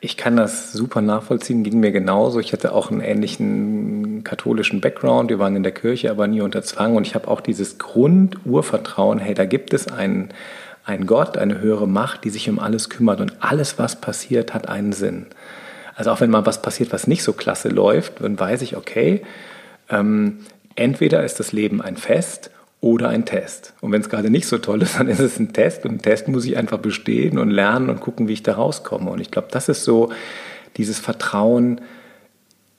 Ich 0.00 0.16
kann 0.16 0.36
das 0.36 0.72
super 0.72 1.00
nachvollziehen, 1.00 1.64
ging 1.64 1.80
mir 1.80 1.90
genauso. 1.90 2.38
Ich 2.38 2.52
hatte 2.52 2.72
auch 2.72 2.90
einen 2.90 3.00
ähnlichen 3.00 4.22
katholischen 4.22 4.80
Background. 4.80 5.28
Wir 5.28 5.40
waren 5.40 5.56
in 5.56 5.64
der 5.64 5.72
Kirche, 5.72 6.10
aber 6.12 6.28
nie 6.28 6.40
unter 6.40 6.62
Zwang. 6.62 6.94
Und 6.94 7.04
ich 7.04 7.16
habe 7.16 7.26
auch 7.26 7.40
dieses 7.40 7.78
Grundurvertrauen, 7.78 9.18
hey, 9.18 9.34
da 9.34 9.44
gibt 9.44 9.74
es 9.74 9.88
einen, 9.88 10.28
einen 10.84 11.06
Gott, 11.06 11.36
eine 11.36 11.60
höhere 11.60 11.88
Macht, 11.88 12.22
die 12.22 12.30
sich 12.30 12.48
um 12.48 12.60
alles 12.60 12.90
kümmert. 12.90 13.20
Und 13.20 13.32
alles, 13.40 13.80
was 13.80 14.00
passiert, 14.00 14.54
hat 14.54 14.68
einen 14.68 14.92
Sinn. 14.92 15.26
Also 15.96 16.12
auch 16.12 16.20
wenn 16.20 16.30
mal 16.30 16.46
was 16.46 16.62
passiert, 16.62 16.92
was 16.92 17.08
nicht 17.08 17.24
so 17.24 17.32
klasse 17.32 17.68
läuft, 17.68 18.22
dann 18.22 18.38
weiß 18.38 18.62
ich, 18.62 18.76
okay, 18.76 19.22
ähm, 19.90 20.38
entweder 20.76 21.24
ist 21.24 21.40
das 21.40 21.50
Leben 21.50 21.82
ein 21.82 21.96
Fest 21.96 22.52
oder 22.80 23.08
ein 23.08 23.24
Test. 23.24 23.74
Und 23.80 23.92
wenn 23.92 24.00
es 24.00 24.08
gerade 24.08 24.30
nicht 24.30 24.46
so 24.46 24.58
toll 24.58 24.82
ist, 24.82 24.94
dann 24.98 25.08
ist 25.08 25.20
es 25.20 25.38
ein 25.38 25.52
Test 25.52 25.84
und 25.84 25.92
ein 25.92 26.02
Test 26.02 26.28
muss 26.28 26.44
ich 26.44 26.56
einfach 26.56 26.78
bestehen 26.78 27.38
und 27.38 27.50
lernen 27.50 27.90
und 27.90 28.00
gucken, 28.00 28.28
wie 28.28 28.34
ich 28.34 28.42
da 28.42 28.54
rauskomme. 28.54 29.10
Und 29.10 29.20
ich 29.20 29.30
glaube, 29.30 29.48
das 29.50 29.68
ist 29.68 29.84
so 29.84 30.12
dieses 30.76 30.98
Vertrauen, 30.98 31.80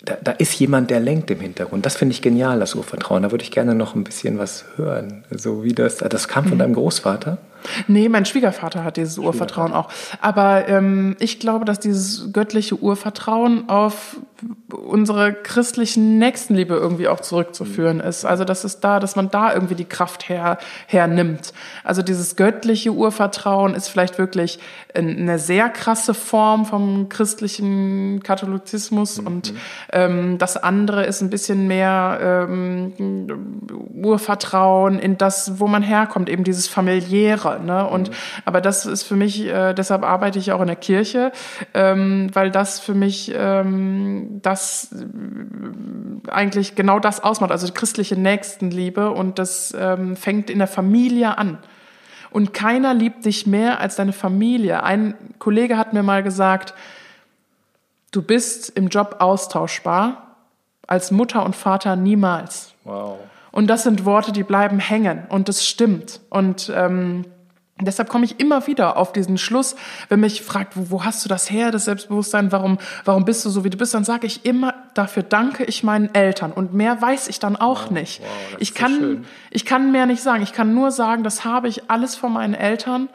da, 0.06 0.18
da, 0.24 0.32
ist 0.32 0.58
jemand, 0.58 0.92
der 0.92 1.02
lenkt 1.02 1.30
im 1.30 1.42
Hintergrund. 1.42 1.86
Das 1.86 1.98
finde 1.98 2.14
ich 2.14 2.22
genial, 2.22 2.60
das 2.60 2.74
Urvertrauen. 2.74 3.24
Da 3.24 3.32
würde 3.32 3.44
ich 3.44 3.52
gerne 3.52 3.76
noch 3.76 3.96
ein 3.96 4.06
bisschen 4.06 4.38
was 4.40 4.64
hören. 4.78 5.26
So 5.30 5.64
wie 5.64 5.74
das, 5.74 5.98
das 5.98 6.30
kam 6.30 6.46
von 6.46 6.54
mhm. 6.54 6.60
deinem 6.60 6.74
Großvater? 6.76 7.38
Nee, 7.88 8.10
mein 8.10 8.26
Schwiegervater 8.26 8.84
hat 8.84 8.98
dieses 8.98 9.18
Urvertrauen 9.18 9.74
auch. 9.74 9.90
Aber 10.22 10.68
ähm, 10.68 11.16
ich 11.20 11.40
glaube, 11.40 11.66
dass 11.66 11.80
dieses 11.80 12.32
göttliche 12.34 12.78
Urvertrauen 12.78 13.70
auf 13.70 14.18
unsere 14.72 15.34
christlichen 15.34 16.18
Nächstenliebe 16.18 16.74
irgendwie 16.74 17.08
auch 17.08 17.20
zurückzuführen 17.20 17.98
mhm. 17.98 18.04
ist. 18.04 18.26
Also 18.26 18.46
das 18.46 18.64
ist 18.64 18.82
da, 18.82 19.00
dass 19.00 19.16
man 19.16 19.30
da 19.30 19.54
irgendwie 19.54 19.76
die 19.76 19.86
Kraft 19.86 20.30
her, 20.30 20.58
hernimmt. 20.88 21.54
Also 21.84 22.02
dieses 22.02 22.36
göttliche 22.36 22.92
Urvertrauen 22.92 23.74
ist 23.74 23.90
vielleicht 23.90 24.18
wirklich 24.18 24.60
eine 24.94 25.40
sehr 25.40 25.70
krasse 25.70 26.14
Form 26.14 26.66
vom 26.66 27.10
christlichen 27.10 28.22
Katholizismus 28.24 29.20
mhm. 29.20 29.28
und 29.28 29.54
ähm, 29.92 30.38
das 30.38 30.58
andere 30.58 31.06
ist 31.06 31.22
ein 31.22 31.30
bisschen 31.30 31.68
mehr 31.68 32.48
ähm, 32.50 32.94
Urvertrauen 33.94 35.00
in 35.00 35.18
das, 35.18 35.60
wo 35.60 35.68
man 35.68 35.84
herkommt, 35.84 36.30
eben 36.30 36.44
dieses 36.44 36.68
familiäre. 36.68 37.49
Ne? 37.58 37.88
Und 37.88 38.10
mhm. 38.10 38.14
aber 38.46 38.62
das 38.62 38.86
ist 38.86 39.04
für 39.04 39.16
mich, 39.16 39.46
äh, 39.46 39.74
deshalb 39.74 40.04
arbeite 40.04 40.38
ich 40.38 40.52
auch 40.52 40.62
in 40.62 40.68
der 40.68 40.76
Kirche, 40.76 41.32
ähm, 41.74 42.30
weil 42.34 42.52
das 42.52 42.80
für 42.80 42.94
mich 42.94 43.32
ähm, 43.36 44.40
das 44.42 44.92
äh, 44.92 46.30
eigentlich 46.30 46.76
genau 46.76 47.00
das 47.00 47.24
ausmacht, 47.24 47.52
also 47.52 47.66
die 47.66 47.74
christliche 47.74 48.16
Nächstenliebe 48.16 49.10
und 49.10 49.40
das 49.40 49.76
ähm, 49.78 50.16
fängt 50.16 50.50
in 50.50 50.60
der 50.60 50.68
Familie 50.68 51.38
an. 51.38 51.58
Und 52.32 52.54
keiner 52.54 52.94
liebt 52.94 53.26
dich 53.26 53.48
mehr 53.48 53.80
als 53.80 53.96
deine 53.96 54.14
Familie. 54.14 54.84
Ein 54.84 55.16
Kollege 55.40 55.78
hat 55.78 55.94
mir 55.94 56.04
mal 56.04 56.22
gesagt, 56.22 56.76
du 58.12 58.22
bist 58.22 58.70
im 58.70 58.90
Job 58.90 59.16
austauschbar, 59.20 60.36
als 60.86 61.12
Mutter 61.12 61.44
und 61.44 61.56
Vater 61.56 61.96
niemals. 61.96 62.74
Wow. 62.84 63.20
Und 63.52 63.68
das 63.68 63.84
sind 63.84 64.06
Worte, 64.06 64.32
die 64.32 64.44
bleiben 64.44 64.80
hängen 64.80 65.24
und 65.30 65.50
das 65.50 65.66
stimmt. 65.66 66.22
Und 66.30 66.72
ähm, 66.76 67.26
Deshalb 67.82 68.10
komme 68.10 68.26
ich 68.26 68.40
immer 68.40 68.68
wieder 68.68 68.98
auf 68.98 69.14
diesen 69.14 69.38
Schluss, 69.38 69.76
wenn 70.10 70.20
mich 70.20 70.42
fragt, 70.42 70.76
wo, 70.76 70.90
wo, 70.90 71.06
hast 71.06 71.24
du 71.24 71.30
das 71.30 71.50
her, 71.50 71.72
das 71.72 71.86
Selbstbewusstsein, 71.86 72.52
warum, 72.52 72.78
warum 73.06 73.24
bist 73.24 73.46
du 73.46 73.50
so, 73.50 73.64
wie 73.64 73.70
du 73.70 73.78
bist, 73.78 73.94
dann 73.94 74.04
sage 74.04 74.28
ich 74.28 74.46
immer, 74.46 74.74
dafür 74.94 75.24
danke 75.24 75.64
ich 75.64 75.84
meinen 75.84 76.14
Eltern. 76.14 76.52
Und 76.52 76.74
mehr 76.74 77.02
weiß 77.02 77.30
ich 77.30 77.40
dann 77.40 77.56
auch 77.56 77.86
wow, 77.86 77.92
nicht. 77.92 78.22
Wow, 78.22 78.58
ich, 78.60 78.74
kann, 78.74 79.26
ich 79.50 79.66
kann 79.66 79.92
mehr 79.92 80.06
nicht 80.06 80.22
sagen. 80.22 80.44
Ich 80.44 80.54
kann 80.54 80.74
nur 80.74 80.92
sagen, 80.92 81.24
das 81.24 81.46
habe 81.46 81.68
ich 81.70 81.90
alles 81.90 82.16
von 82.16 82.34
meinen 82.34 82.54
Eltern. 82.54 83.08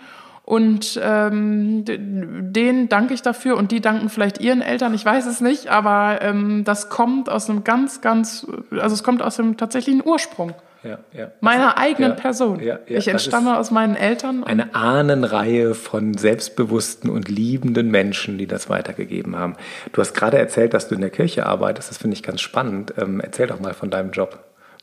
Und 0.45 1.01
ähm, 1.03 1.85
denen 1.87 2.89
danke 2.91 3.15
ich 3.15 3.23
dafür 3.23 3.57
und 3.57 3.73
die 3.73 3.81
danken 3.81 4.11
vielleicht 4.11 4.43
ihren 4.43 4.61
Eltern, 4.61 4.93
ich 4.93 5.03
weiß 5.03 5.25
es 5.25 5.41
nicht, 5.41 5.69
aber 5.69 6.21
ähm, 6.21 6.65
das 6.65 6.91
kommt 6.91 7.31
aus 7.31 7.49
einem 7.49 7.65
ganz, 7.65 8.03
ganz, 8.03 8.47
also 8.71 8.93
es 8.93 9.03
kommt 9.03 9.23
aus 9.23 9.37
dem 9.37 9.57
tatsächlichen 9.57 10.03
Ursprung 10.05 10.53
ja, 10.85 10.99
ja. 11.13 11.31
meiner 11.41 11.79
eigenen 11.79 12.11
ja, 12.11 12.17
Person. 12.17 12.61
Ja, 12.61 12.79
ja, 12.87 12.99
ich 12.99 13.09
entstamme 13.09 13.59
aus 13.59 13.71
meinen 13.71 13.97
Eltern. 13.97 14.45
Eine 14.45 14.75
Ahnenreihe 14.75 15.75
von 15.75 16.15
selbstbewussten 16.15 17.11
und 17.11 17.29
liebenden 17.29 17.91
Menschen, 17.91 18.39
die 18.39 18.47
das 18.47 18.69
weitergegeben 18.69 19.37
haben. 19.37 19.57
Du 19.93 20.01
hast 20.01 20.15
gerade 20.15 20.39
erzählt, 20.39 20.75
dass 20.75 20.89
du 20.89 20.95
in 20.95 21.01
der 21.01 21.11
Kirche 21.11 21.47
arbeitest. 21.47 21.91
Das 21.91 21.99
finde 21.99 22.15
ich 22.15 22.23
ganz 22.23 22.41
spannend. 22.41 22.95
Ähm, 22.99 23.21
erzähl 23.21 23.47
doch 23.47 23.61
mal 23.61 23.75
von 23.75 23.91
deinem 23.91 24.11
Job. 24.11 24.39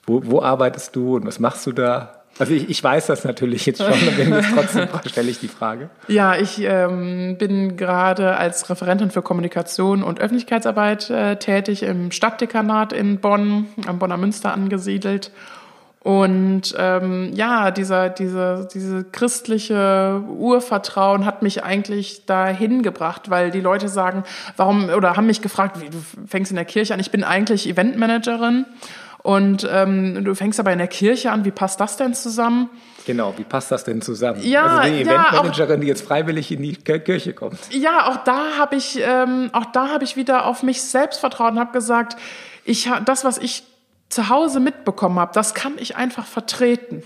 Wo, 0.05 0.21
wo 0.25 0.41
arbeitest 0.41 0.95
du 0.95 1.15
und 1.15 1.25
was 1.25 1.39
machst 1.39 1.65
du 1.67 1.71
da? 1.71 2.21
Also 2.39 2.53
ich, 2.53 2.69
ich 2.69 2.83
weiß 2.83 3.07
das 3.07 3.23
natürlich 3.23 3.65
jetzt 3.65 3.83
schon, 3.83 3.87
aber 3.87 4.41
trotzdem 4.41 4.87
stelle 5.05 5.29
ich 5.29 5.39
die 5.39 5.47
Frage. 5.47 5.89
Ja, 6.07 6.35
ich 6.35 6.59
ähm, 6.61 7.37
bin 7.37 7.77
gerade 7.77 8.37
als 8.37 8.69
Referentin 8.69 9.11
für 9.11 9.21
Kommunikation 9.21 10.01
und 10.01 10.19
Öffentlichkeitsarbeit 10.19 11.09
äh, 11.09 11.35
tätig 11.35 11.83
im 11.83 12.11
Stadtdekanat 12.11 12.93
in 12.93 13.19
Bonn, 13.19 13.67
am 13.85 13.99
Bonner 13.99 14.17
Münster 14.17 14.53
angesiedelt 14.53 15.31
und 16.03 16.73
ähm, 16.79 17.31
ja, 17.35 17.69
dieser, 17.69 18.09
dieser, 18.09 18.65
diese 18.65 19.03
christliche 19.03 20.23
Urvertrauen 20.27 21.25
hat 21.25 21.43
mich 21.43 21.63
eigentlich 21.63 22.25
dahin 22.25 22.81
gebracht, 22.81 23.29
weil 23.29 23.51
die 23.51 23.61
Leute 23.61 23.87
sagen, 23.87 24.23
warum, 24.57 24.89
oder 24.89 25.15
haben 25.15 25.27
mich 25.27 25.43
gefragt, 25.43 25.79
wie, 25.79 25.91
du 25.91 25.97
fängst 26.25 26.51
in 26.51 26.55
der 26.55 26.65
Kirche 26.65 26.95
an, 26.95 26.99
ich 26.99 27.11
bin 27.11 27.23
eigentlich 27.23 27.69
Eventmanagerin 27.69 28.65
und 29.19 29.69
ähm, 29.71 30.23
du 30.23 30.33
fängst 30.33 30.59
aber 30.59 30.73
in 30.73 30.79
der 30.79 30.87
Kirche 30.87 31.31
an, 31.31 31.45
wie 31.45 31.51
passt 31.51 31.79
das 31.79 31.97
denn 31.97 32.15
zusammen? 32.15 32.71
Genau, 33.05 33.35
wie 33.37 33.43
passt 33.43 33.71
das 33.71 33.83
denn 33.83 34.01
zusammen? 34.01 34.41
Ja, 34.41 34.65
also 34.65 34.91
die 34.91 35.01
Eventmanagerin, 35.01 35.75
ja, 35.75 35.81
die 35.81 35.87
jetzt 35.87 36.01
freiwillig 36.01 36.51
in 36.51 36.63
die 36.63 36.77
Kirche 36.77 37.33
kommt. 37.33 37.59
Ja, 37.69 38.07
auch 38.07 38.23
da 38.23 38.57
habe 38.57 38.75
ich, 38.75 38.99
ähm, 39.05 39.51
auch 39.53 39.65
da 39.65 39.89
habe 39.89 40.03
ich 40.03 40.15
wieder 40.15 40.47
auf 40.47 40.63
mich 40.63 40.81
selbst 40.81 41.19
vertraut 41.19 41.51
und 41.51 41.59
habe 41.59 41.73
gesagt, 41.73 42.17
ich, 42.65 42.89
das, 43.05 43.23
was 43.23 43.37
ich 43.37 43.63
zu 44.11 44.29
Hause 44.29 44.59
mitbekommen 44.59 45.19
habe, 45.19 45.33
das 45.33 45.53
kann 45.53 45.77
ich 45.77 45.95
einfach 45.95 46.25
vertreten. 46.25 47.03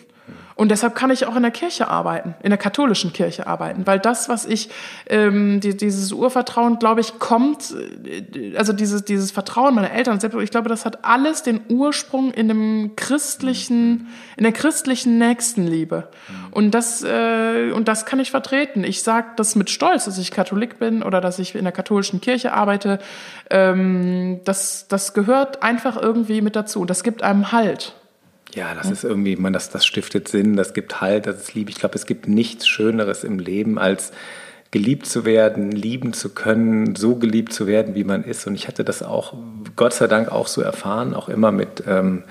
Und 0.55 0.71
deshalb 0.71 0.95
kann 0.95 1.11
ich 1.11 1.25
auch 1.25 1.35
in 1.35 1.41
der 1.41 1.51
Kirche 1.51 1.89
arbeiten, 1.89 2.33
in 2.41 2.49
der 2.49 2.57
katholischen 2.57 3.11
Kirche 3.11 3.45
arbeiten, 3.45 3.85
weil 3.85 3.99
das, 3.99 4.29
was 4.29 4.45
ich, 4.45 4.69
ähm, 5.07 5.59
die, 5.59 5.75
dieses 5.75 6.13
Urvertrauen, 6.13 6.79
glaube 6.79 7.01
ich, 7.01 7.19
kommt, 7.19 7.75
äh, 8.05 8.55
also 8.55 8.71
dieses, 8.71 9.03
dieses 9.03 9.31
Vertrauen 9.31 9.75
meiner 9.75 9.91
Eltern, 9.91 10.17
ich 10.41 10.51
glaube, 10.51 10.69
das 10.69 10.85
hat 10.85 11.03
alles 11.03 11.43
den 11.43 11.59
Ursprung 11.67 12.31
in 12.31 12.47
dem 12.47 12.95
christlichen, 12.95 14.07
in 14.37 14.43
der 14.43 14.53
christlichen 14.53 15.17
Nächstenliebe. 15.17 16.07
Und 16.51 16.71
das, 16.71 17.03
äh, 17.03 17.71
und 17.73 17.89
das 17.89 18.05
kann 18.05 18.19
ich 18.21 18.31
vertreten. 18.31 18.85
Ich 18.85 19.03
sage 19.03 19.27
das 19.35 19.55
mit 19.55 19.69
Stolz, 19.69 20.05
dass 20.05 20.17
ich 20.17 20.31
Katholik 20.31 20.79
bin 20.79 21.03
oder 21.03 21.19
dass 21.19 21.37
ich 21.37 21.53
in 21.55 21.65
der 21.65 21.73
katholischen 21.73 22.21
Kirche 22.21 22.53
arbeite. 22.53 22.99
Ähm, 23.49 24.39
das, 24.45 24.87
das 24.87 25.13
gehört 25.13 25.63
einfach 25.63 26.01
irgendwie 26.01 26.39
mit 26.39 26.55
dazu. 26.55 26.79
Und 26.79 26.89
das 26.89 27.03
gibt 27.03 27.23
einem 27.23 27.51
Halt. 27.51 27.93
Ja, 28.55 28.73
das 28.73 28.89
ist 28.89 29.03
irgendwie, 29.03 29.35
man, 29.35 29.51
das, 29.51 29.69
das 29.69 29.85
stiftet 29.85 30.29
Sinn, 30.29 30.55
das 30.55 30.73
gibt 30.73 31.01
Halt, 31.01 31.27
das 31.27 31.41
ist 31.41 31.53
Liebe. 31.53 31.69
Ich 31.69 31.77
glaube, 31.77 31.95
es 31.95 32.05
gibt 32.05 32.29
nichts 32.29 32.67
Schöneres 32.67 33.25
im 33.25 33.37
Leben 33.37 33.77
als 33.77 34.13
geliebt 34.71 35.05
zu 35.05 35.25
werden, 35.25 35.71
lieben 35.71 36.13
zu 36.13 36.33
können, 36.33 36.95
so 36.95 37.15
geliebt 37.15 37.51
zu 37.51 37.67
werden, 37.67 37.95
wie 37.95 38.05
man 38.05 38.23
ist. 38.23 38.47
Und 38.47 38.55
ich 38.55 38.69
hatte 38.69 38.85
das 38.85 39.03
auch, 39.03 39.33
Gott 39.75 39.93
sei 39.93 40.07
Dank, 40.07 40.31
auch 40.31 40.47
so 40.47 40.61
erfahren, 40.61 41.13
auch 41.13 41.27
immer 41.27 41.51
mit, 41.51 41.83
ähm, 41.85 42.23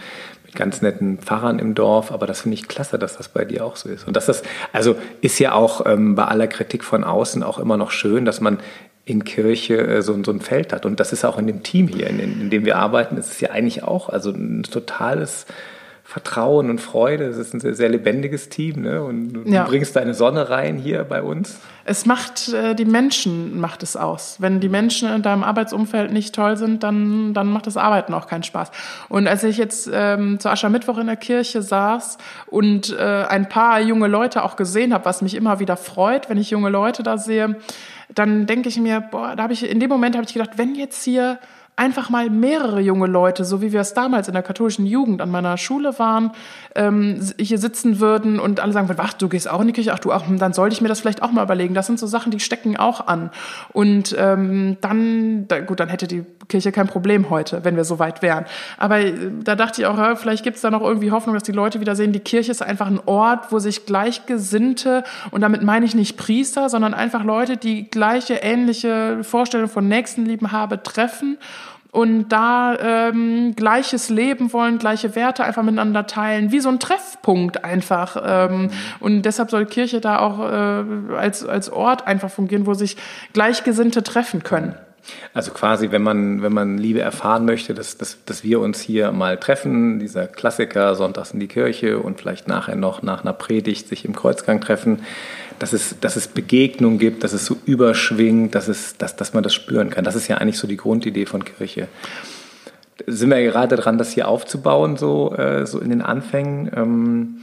mit 0.47 0.55
ganz 0.55 0.81
netten 0.81 1.19
Pfarrern 1.19 1.59
im 1.59 1.75
Dorf. 1.75 2.11
Aber 2.11 2.27
das 2.27 2.41
finde 2.41 2.55
ich 2.55 2.69
klasse, 2.69 2.99
dass 2.99 3.19
das 3.19 3.29
bei 3.29 3.45
dir 3.45 3.65
auch 3.65 3.77
so 3.77 3.91
ist. 3.91 4.07
Und 4.07 4.17
dass 4.17 4.25
das, 4.25 4.43
also 4.73 4.97
ist 5.21 5.39
ja 5.39 5.53
auch 5.53 5.85
ähm, 5.85 6.15
bei 6.15 6.25
aller 6.25 6.47
Kritik 6.47 6.85
von 6.85 7.05
außen 7.05 7.43
auch 7.43 7.59
immer 7.59 7.77
noch 7.77 7.91
schön, 7.91 8.25
dass 8.25 8.41
man 8.41 8.61
in 9.05 9.25
Kirche 9.25 9.77
äh, 9.77 10.03
so, 10.03 10.23
so 10.25 10.31
ein 10.31 10.41
Feld 10.41 10.73
hat. 10.73 10.87
Und 10.87 11.01
das 11.01 11.13
ist 11.13 11.25
auch 11.27 11.39
in 11.39 11.47
dem 11.47 11.63
Team 11.63 11.89
hier, 11.89 12.09
in, 12.09 12.19
in 12.19 12.49
dem 12.49 12.65
wir 12.65 12.77
arbeiten, 12.77 13.19
ist 13.19 13.31
es 13.31 13.41
ja 13.41 13.51
eigentlich 13.51 13.83
auch, 13.83 14.09
also 14.09 14.31
ein 14.31 14.63
totales 14.63 15.47
Vertrauen 16.07 16.69
und 16.69 16.83
Freude. 16.83 17.25
Es 17.25 17.39
ist 17.39 17.55
ein 17.55 17.61
sehr, 17.61 17.75
sehr 17.75 17.89
lebendiges 17.89 18.51
Team, 18.51 18.83
ne? 18.83 19.03
Und 19.03 19.33
du 19.33 19.43
ja. 19.51 19.65
bringst 19.65 19.97
deine 19.97 20.13
Sonne 20.13 20.51
rein 20.51 20.77
hier 20.77 21.03
bei 21.03 21.23
uns. 21.23 21.59
Es 21.87 22.05
macht 22.05 22.53
äh, 22.53 22.75
die 22.75 22.85
Menschen 22.85 23.59
macht 23.59 23.83
es 23.83 23.97
aus. 23.97 24.37
Wenn 24.39 24.61
die 24.61 24.69
Menschen 24.69 25.11
in 25.11 25.23
deinem 25.23 25.43
Arbeitsumfeld 25.43 26.13
nicht 26.13 26.35
toll 26.35 26.59
sind, 26.59 26.83
dann 26.83 27.33
dann 27.33 27.47
macht 27.47 27.67
das 27.67 27.79
Arbeiten 27.79 28.13
auch 28.13 28.27
keinen 28.27 28.43
Spaß. 28.43 28.71
Und 29.09 29.27
als 29.27 29.45
ich 29.45 29.57
jetzt 29.57 29.91
ähm, 29.93 30.39
zu 30.39 30.51
Aschermittwoch 30.51 30.99
in 30.99 31.07
der 31.07 31.17
Kirche 31.17 31.63
saß 31.63 32.19
und 32.47 32.95
äh, 32.97 33.25
ein 33.27 33.49
paar 33.49 33.81
junge 33.81 34.07
Leute 34.07 34.45
auch 34.45 34.57
gesehen 34.57 34.93
habe, 34.93 35.07
was 35.07 35.23
mich 35.23 35.35
immer 35.35 35.59
wieder 35.59 35.79
freut, 35.79 36.29
wenn 36.29 36.37
ich 36.37 36.51
junge 36.51 36.69
Leute 36.69 37.03
da 37.03 37.17
sehe, 37.17 37.57
dann 38.15 38.47
denke 38.47 38.69
ich 38.69 38.79
mir, 38.79 39.01
boah, 39.01 39.37
da 39.37 39.45
habe 39.45 39.55
ich 39.55 39.69
in 39.69 39.81
dem 39.81 39.89
Moment 39.89 40.17
habe 40.17 40.27
ich 40.27 40.35
gedacht, 40.35 40.59
wenn 40.59 40.75
jetzt 40.75 41.03
hier 41.03 41.39
einfach 41.77 42.09
mal 42.09 42.31
mehrere 42.31 42.81
junge 42.81 43.09
Leute, 43.09 43.45
so 43.45 43.61
wie 43.61 43.73
wir 43.73 43.81
es 43.81 43.95
damals 43.95 44.29
in 44.29 44.35
der 44.35 44.45
katholischen 44.45 44.87
Jugend 44.87 45.21
an 45.21 45.31
meiner 45.31 45.57
Schule 45.57 45.99
waren, 45.99 46.31
ähm, 46.77 47.21
hier 47.37 47.59
sitzen 47.59 47.99
würden 47.99 48.39
und 48.39 48.61
alle 48.61 48.73
sagen 48.73 48.89
würden, 48.89 49.01
ach, 49.03 49.15
du 49.15 49.29
gehst 49.29 49.51
auch 49.51 49.61
in 49.61 49.67
die 49.67 49.73
Kirche, 49.73 49.93
ach 49.93 49.99
du 49.99 50.13
auch, 50.13 50.27
hm, 50.27 50.39
dann 50.39 50.53
sollte 50.53 50.75
ich 50.75 50.81
mir 50.81 50.89
das 50.89 51.01
vielleicht 51.01 51.23
auch 51.23 51.33
mal 51.33 51.43
überlegen. 51.43 51.75
Das 51.75 51.87
sind 51.87 51.99
so 51.99 52.07
Sachen, 52.07 52.31
die 52.31 52.39
stecken 52.39 52.77
auch 52.77 53.09
an. 53.09 53.31
Und 53.73 54.15
ähm, 54.17 54.77
dann, 54.83 55.49
da, 55.49 55.61
gut, 55.61 55.81
dann 55.81 55.89
hätte 55.89 56.07
die 56.07 56.25
Kirche 56.49 56.71
kein 56.71 56.87
Problem 56.87 57.29
heute, 57.29 57.65
wenn 57.65 57.75
wir 57.75 57.85
so 57.85 57.99
weit 57.99 58.23
wären. 58.23 58.45
Aber 58.79 59.01
äh, 59.01 59.15
da 59.43 59.57
dachte 59.57 59.81
ich 59.81 59.87
auch, 59.87 59.99
ja, 59.99 60.15
vielleicht 60.15 60.45
gibt 60.45 60.57
es 60.57 60.63
da 60.63 60.71
noch 60.71 60.83
irgendwie 60.83 61.11
Hoffnung, 61.11 61.35
dass 61.35 61.43
die 61.43 61.53
Leute 61.53 61.81
wieder 61.81 61.97
sehen, 61.97 62.13
die 62.13 62.21
Kirche 62.21 62.53
ist 62.53 62.63
einfach 62.63 62.87
ein 62.87 63.01
Ort, 63.07 63.51
wo 63.51 63.59
sich 63.59 63.85
Gleichgesinnte, 63.85 65.03
und 65.33 65.41
damit 65.41 65.63
meine 65.63 65.87
ich 65.87 65.97
nicht 65.97 66.17
Priester, 66.17 66.69
sondern 66.69 66.95
einfach 66.95 67.25
Leute, 67.25 67.57
die 67.57 67.91
gleiche, 67.91 68.35
ähnliche 68.35 69.25
Vorstellungen 69.25 69.71
von 69.71 69.89
Nächstenlieben 69.89 70.53
haben, 70.53 70.81
treffen 70.85 71.39
und 71.95 72.31
da 72.31 72.77
ähm, 72.81 73.55
gleiches 73.55 74.11
Leben 74.11 74.53
wollen, 74.53 74.79
gleiche 74.79 75.15
Werte 75.15 75.45
einfach 75.45 75.63
miteinander 75.63 76.09
teilen, 76.09 76.51
wie 76.51 76.59
so 76.59 76.69
ein 76.69 76.81
Treffpunkt 76.81 77.65
einfach. 77.65 78.17
Ähm, 78.27 78.71
und 78.99 79.23
deshalb 79.23 79.49
soll 79.49 79.65
Kirche 79.65 80.01
da 80.01 80.19
auch 80.19 80.41
äh, 80.41 81.15
als, 81.17 81.47
als 81.47 81.71
Ort 81.71 82.09
einfach 82.09 82.31
fungieren, 82.31 82.67
wo 82.67 82.75
sich 82.75 82.97
Gleichgesinnte 83.33 84.03
treffen 84.03 84.43
können. 84.43 84.75
Also 85.35 85.53
quasi, 85.53 85.93
wenn 85.93 86.03
man, 86.03 86.43
wenn 86.43 86.53
man 86.53 86.79
Liebe 86.79 87.01
erfahren 87.01 87.45
möchte, 87.45 87.75
dass, 87.75 87.97
dass, 87.97 88.25
dass 88.25 88.43
wir 88.43 88.59
uns 88.59 88.81
hier 88.81 89.13
mal 89.13 89.37
treffen, 89.37 90.01
dieser 90.01 90.27
Klassiker, 90.27 90.97
sonntags 90.97 91.31
in 91.31 91.39
die 91.39 91.47
Kirche 91.47 91.99
und 91.99 92.21
vielleicht 92.21 92.49
nachher 92.49 92.75
noch 92.75 93.03
nach 93.03 93.23
einer 93.23 93.35
Predigt 93.35 93.87
sich 93.87 94.05
im 94.05 94.17
Kreuzgang 94.17 94.61
treffen, 94.61 95.03
dass 95.59 95.73
es, 95.73 95.97
dass 96.01 96.17
es 96.17 96.29
Begegnung 96.29 96.99
gibt, 96.99 97.25
dass 97.25 97.33
es 97.33 97.47
so 97.47 97.57
überschwingt, 97.65 98.55
dass, 98.55 98.69
es, 98.69 98.97
dass, 98.97 99.17
dass 99.17 99.35
man 99.35 99.43
das 99.43 99.55
spüren 99.55 99.91
kann. 99.91 100.05
Das 100.05 100.15
ist 100.15 100.29
ja 100.29 100.39
eigentlich 100.39 100.59
so 100.59 100.67
die 100.67 100.77
Grundidee 100.77 101.27
von 101.27 101.45
Kirche. 101.45 101.89
Sind 103.07 103.31
wir 103.31 103.43
gerade 103.43 103.77
dran, 103.77 103.99
das 103.99 104.13
hier 104.13 104.29
aufzubauen, 104.29 104.97
so, 104.97 105.35
äh, 105.35 105.67
so 105.67 105.81
in 105.81 105.91
den 105.91 106.03
Anfängen. 106.03 106.71
Ähm, 106.77 107.37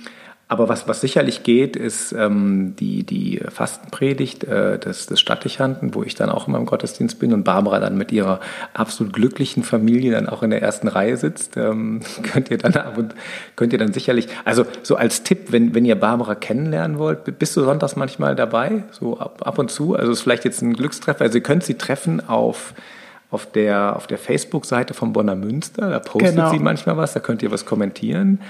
aber 0.52 0.68
was, 0.68 0.86
was 0.86 1.00
sicherlich 1.00 1.44
geht, 1.44 1.78
ist 1.78 2.12
ähm, 2.12 2.76
die, 2.78 3.06
die 3.06 3.42
Fastenpredigt 3.48 4.44
äh, 4.44 4.78
des, 4.78 5.06
des 5.06 5.18
Stadtdechanten, 5.22 5.96
wo 5.96 6.04
ich 6.04 6.14
dann 6.14 6.30
auch 6.30 6.46
immer 6.50 6.58
im 6.58 6.66
Gottesdienst 6.66 7.20
bin 7.20 7.34
und 7.34 7.46
Barbara 7.46 7.80
dann 7.80 7.98
mit 7.98 8.12
ihrer 8.12 8.42
absolut 8.74 9.14
glücklichen 9.14 9.64
Familie 9.64 10.12
dann 10.12 10.28
auch 10.28 10.44
in 10.44 10.50
der 10.50 10.62
ersten 10.62 10.90
Reihe 10.90 11.16
sitzt. 11.16 11.56
Ähm, 11.56 12.02
könnt 12.34 12.52
ihr 12.52 12.58
dann 12.58 12.74
ab 12.74 12.98
und 12.98 13.16
könnt 13.56 13.72
ihr 13.72 13.80
dann 13.80 13.94
sicherlich, 13.94 14.28
also 14.44 14.66
so 14.84 14.98
als 14.98 15.24
Tipp, 15.24 15.54
wenn, 15.54 15.74
wenn 15.74 15.86
ihr 15.86 15.96
Barbara 15.96 16.36
kennenlernen 16.36 17.00
wollt, 17.00 17.40
bist 17.40 17.56
du 17.56 17.64
sonntags 17.64 17.96
manchmal 17.96 18.36
dabei, 18.36 18.84
so 18.92 19.18
ab, 19.18 19.44
ab 19.46 19.58
und 19.58 19.72
zu. 19.72 19.96
Also 19.96 20.12
ist 20.12 20.20
vielleicht 20.20 20.44
jetzt 20.44 20.62
ein 20.62 20.74
Glückstreffer. 20.74 21.22
Also 21.22 21.38
ihr 21.38 21.44
könnt 21.44 21.64
sie 21.64 21.76
treffen 21.76 22.28
auf 22.28 22.74
auf 23.30 23.50
der, 23.50 23.96
auf 23.96 24.08
der 24.08 24.18
Facebook-Seite 24.18 24.94
von 24.94 25.14
Bonner 25.14 25.38
Münster. 25.38 25.90
Da 25.90 26.00
postet 26.00 26.36
genau. 26.36 26.52
sie 26.52 26.60
manchmal 26.60 26.98
was, 26.98 27.14
da 27.14 27.22
könnt 27.22 27.42
ihr 27.42 27.52
was 27.52 27.66
kommentieren. 27.66 28.42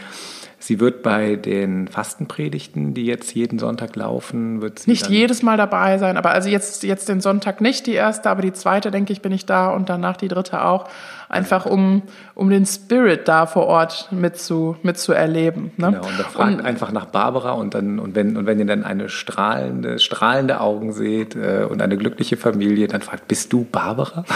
Sie 0.62 0.80
wird 0.80 1.02
bei 1.02 1.38
den 1.38 1.88
Fastenpredigten, 1.88 2.94
die 2.94 3.06
jetzt 3.06 3.34
jeden 3.34 3.58
Sonntag 3.58 3.96
laufen, 3.96 4.62
wird 4.62 4.80
sie 4.80 4.92
nicht 4.92 5.10
jedes 5.10 5.42
Mal 5.42 5.58
dabei 5.58 5.98
sein, 5.98 6.18
aber 6.18 6.32
also 6.32 6.50
jetzt 6.50 6.84
jetzt 6.84 7.10
den 7.10 7.20
Sonntag 7.20 7.62
nicht 7.62 7.88
die 7.88 7.94
erste, 7.94 8.30
aber 8.30 8.44
die 8.44 8.54
zweite 8.54 8.92
denke 8.92 9.12
ich 9.12 9.24
bin 9.24 9.32
ich 9.32 9.48
da 9.48 9.72
und 9.72 9.90
danach 9.90 10.18
die 10.18 10.28
dritte 10.28 10.64
auch, 10.64 10.88
einfach 11.30 11.66
um 11.66 12.04
um 12.36 12.52
den 12.52 12.68
Spirit 12.68 13.28
da 13.28 13.48
vor 13.48 13.66
Ort 13.66 14.10
mit 14.12 14.38
zu 14.38 14.78
mitzuerleben. 14.84 15.72
Ne? 15.78 15.88
Genau 15.88 16.08
und 16.08 16.20
da 16.20 16.24
fragt 16.24 16.60
und, 16.60 16.66
einfach 16.66 16.92
nach 16.92 17.06
Barbara 17.06 17.54
und 17.54 17.74
dann 17.74 17.98
und 17.98 18.14
wenn 18.14 18.38
und 18.38 18.46
wenn 18.46 18.60
ihr 18.60 18.66
dann 18.66 18.84
eine 18.84 19.10
strahlende 19.10 19.98
strahlende 19.98 20.62
Augen 20.62 20.92
seht 20.94 21.36
äh, 21.36 21.66
und 21.68 21.82
eine 21.82 21.98
glückliche 21.98 22.38
Familie, 22.38 22.88
dann 22.88 23.02
fragt 23.02 23.28
bist 23.28 23.52
du 23.52 23.64
Barbara? 23.64 24.26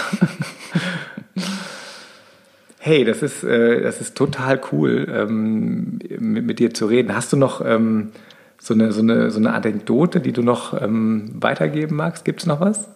Hey, 2.86 3.04
das 3.04 3.24
ist, 3.24 3.44
äh, 3.44 3.82
das 3.82 4.00
ist 4.00 4.16
total 4.16 4.62
cool, 4.72 5.08
ähm, 5.12 5.98
mit, 6.20 6.46
mit, 6.46 6.60
dir 6.60 6.72
zu 6.72 6.86
reden. 6.86 7.16
Hast 7.16 7.34
du 7.34 7.36
noch 7.36 7.66
ähm, 7.66 8.12
so, 8.60 8.76
eine, 8.76 8.92
so, 8.92 9.02
eine, 9.02 9.32
so 9.32 9.40
eine 9.40 9.54
Anekdote, 9.54 10.20
die 10.20 10.34
du 10.34 10.44
noch 10.44 10.80
ähm, 10.80 11.32
weitergeben 11.34 11.96
magst? 11.96 12.26
Gibt 12.26 12.42
es 12.42 12.46
noch 12.46 12.60
was? 12.60 12.88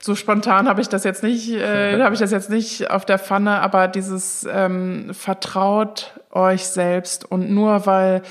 So 0.00 0.16
spontan 0.16 0.68
habe 0.68 0.80
ich 0.80 0.88
das 0.88 1.04
jetzt 1.04 1.22
nicht, 1.22 1.52
äh, 1.52 1.96
habe 2.02 2.14
ich 2.14 2.20
das 2.20 2.32
jetzt 2.32 2.50
nicht 2.50 2.90
auf 2.90 3.04
der 3.04 3.20
Pfanne, 3.20 3.60
aber 3.60 3.86
dieses 3.86 4.44
ähm, 4.50 5.14
vertraut 5.14 6.12
euch 6.32 6.64
selbst 6.64 7.24
und 7.24 7.52
nur 7.52 7.86
weil 7.86 8.22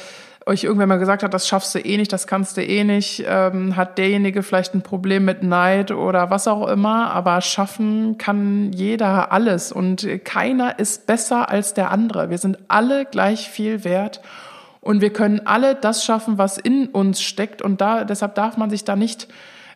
euch 0.47 0.63
irgendwer 0.63 0.86
mal 0.86 0.99
gesagt 0.99 1.23
hat, 1.23 1.34
das 1.34 1.47
schaffst 1.47 1.73
du 1.73 1.79
eh 1.79 1.97
nicht, 1.97 2.13
das 2.13 2.27
kannst 2.27 2.58
du 2.58 2.63
eh 2.63 2.84
nicht, 2.84 3.23
ähm, 3.27 3.75
hat 3.75 3.97
derjenige 3.97 4.43
vielleicht 4.43 4.75
ein 4.75 4.84
Problem 4.84 5.25
mit 5.25 5.41
Neid 5.41 5.91
oder 5.91 6.29
was 6.29 6.47
auch 6.47 6.67
immer, 6.67 7.12
aber 7.12 7.41
schaffen 7.41 8.17
kann 8.19 8.71
jeder 8.71 9.31
alles 9.31 9.71
und 9.71 10.08
keiner 10.23 10.77
ist 10.77 11.08
besser 11.08 11.49
als 11.49 11.73
der 11.73 11.89
andere. 11.89 12.29
Wir 12.29 12.38
sind 12.38 12.60
alle 12.67 13.05
gleich 13.05 13.49
viel 13.49 13.84
wert 13.84 14.21
und 14.81 15.01
wir 15.01 15.12
können 15.12 15.41
alle 15.45 15.73
das 15.73 16.05
schaffen, 16.05 16.38
was 16.38 16.60
in 16.60 16.88
uns 16.88 17.21
steckt 17.21 17.63
und 17.63 17.81
da, 17.81 18.03
deshalb 18.03 18.36
darf 18.36 18.55
man 18.55 18.69
sich 18.69 18.84
da 18.84 18.95
nicht 18.95 19.27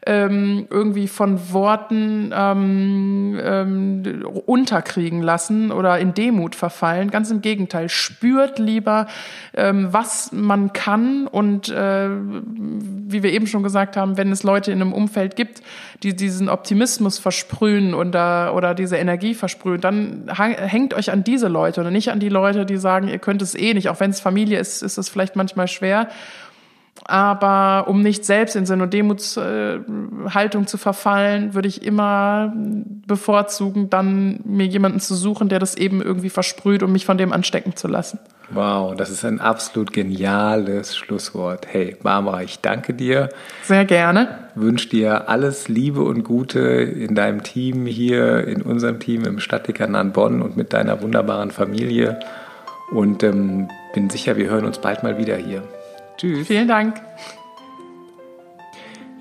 ähm, 0.06 0.68
irgendwie 0.70 1.08
von 1.08 1.52
Worten 1.52 2.34
ähm, 2.34 3.40
ähm, 3.44 4.26
unterkriegen 4.46 5.22
lassen 5.22 5.72
oder 5.72 6.00
in 6.00 6.14
Demut 6.14 6.56
verfallen. 6.56 7.12
Ganz 7.12 7.30
im 7.32 7.42
Gegenteil, 7.42 7.90
spürt 7.90 8.60
lieber, 8.60 9.08
ähm, 9.54 9.90
was 9.92 10.32
man 10.32 10.72
kann 10.72 11.28
und 11.28 11.70
äh, 11.70 12.10
wie 12.10 13.24
wir 13.24 13.32
eben 13.32 13.46
schon 13.46 13.62
gesagt 13.62 13.98
haben, 13.98 14.16
wenn 14.16 14.32
es 14.32 14.44
Leute 14.44 14.72
in 14.72 14.82
einem 14.82 14.94
Umfeld 14.94 15.36
gibt, 15.36 15.62
die 16.02 16.16
diesen 16.16 16.48
Optimismus 16.48 17.20
versprühen 17.20 17.94
und 17.94 18.14
da, 18.14 18.54
oder 18.54 18.74
diese 18.74 18.96
Energie 18.96 19.34
versprühen, 19.34 19.82
dann 19.82 20.30
hängt 20.34 20.94
euch 20.94 21.12
an 21.12 21.26
diese 21.26 21.50
Leute 21.50 21.82
und 21.82 21.92
nicht 21.92 22.10
an 22.10 22.20
die 22.20 22.30
Leute, 22.30 22.66
die 22.66 22.78
sagen, 22.78 23.10
ihr 23.10 23.20
könnt 23.20 23.42
es 23.42 23.54
eh 23.54 23.74
nicht. 23.74 23.90
Auch 23.90 24.00
wenn 24.00 24.12
es 24.12 24.22
Familie 24.22 24.60
ist, 24.60 24.82
ist 24.82 24.98
es 24.98 25.10
vielleicht 25.10 25.36
manchmal 25.36 25.68
schwer. 25.68 26.08
Aber 27.10 27.88
um 27.88 28.04
nicht 28.04 28.24
selbst 28.24 28.56
in 28.56 28.68
so 28.68 28.74
eine 28.74 28.88
Demutshaltung 28.88 30.68
zu 30.68 30.78
verfallen, 30.78 31.56
würde 31.56 31.68
ich 31.68 31.84
immer 31.84 32.54
bevorzugen, 33.08 33.90
dann 33.90 34.42
mir 34.46 34.68
jemanden 34.68 35.00
zu 35.00 35.16
suchen, 35.16 35.50
der 35.50 35.58
das 35.58 35.74
eben 35.74 36.04
irgendwie 36.04 36.30
versprüht, 36.30 36.84
um 36.84 36.92
mich 36.92 37.08
von 37.08 37.18
dem 37.18 37.34
anstecken 37.34 37.76
zu 37.76 37.88
lassen. 37.88 38.20
Wow, 38.52 38.96
das 38.96 39.10
ist 39.10 39.26
ein 39.26 39.40
absolut 39.40 39.92
geniales 39.92 40.96
Schlusswort. 40.96 41.66
Hey, 41.68 41.98
Barbara, 42.02 42.44
ich 42.44 42.60
danke 42.60 42.94
dir. 42.94 43.30
Sehr 43.64 43.86
gerne. 43.86 44.50
Wünsche 44.54 44.90
dir 44.90 45.30
alles 45.30 45.68
Liebe 45.68 46.02
und 46.02 46.24
Gute 46.24 46.60
in 46.60 47.16
deinem 47.16 47.42
Team 47.42 47.88
hier, 47.88 48.48
in 48.48 48.62
unserem 48.62 49.00
Team 49.00 49.26
im 49.26 49.40
Stadtdekanat 49.40 50.14
Bonn 50.14 50.44
und 50.44 50.58
mit 50.58 50.74
deiner 50.74 51.02
wunderbaren 51.02 51.50
Familie. 51.50 52.20
Und 52.92 53.24
ähm, 53.24 53.68
bin 53.96 54.12
sicher, 54.12 54.38
wir 54.38 54.48
hören 54.48 54.66
uns 54.66 54.78
bald 54.78 55.02
mal 55.02 55.18
wieder 55.18 55.38
hier. 55.38 55.64
Tschüss. 56.20 56.48
Vielen 56.48 56.68
Dank. 56.68 57.02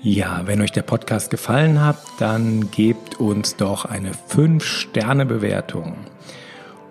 Ja, 0.01 0.43
wenn 0.45 0.61
euch 0.61 0.71
der 0.71 0.81
Podcast 0.81 1.29
gefallen 1.29 1.83
hat, 1.83 1.97
dann 2.19 2.71
gebt 2.71 3.19
uns 3.19 3.55
doch 3.55 3.85
eine 3.85 4.11
5-Sterne-Bewertung. 4.11 5.95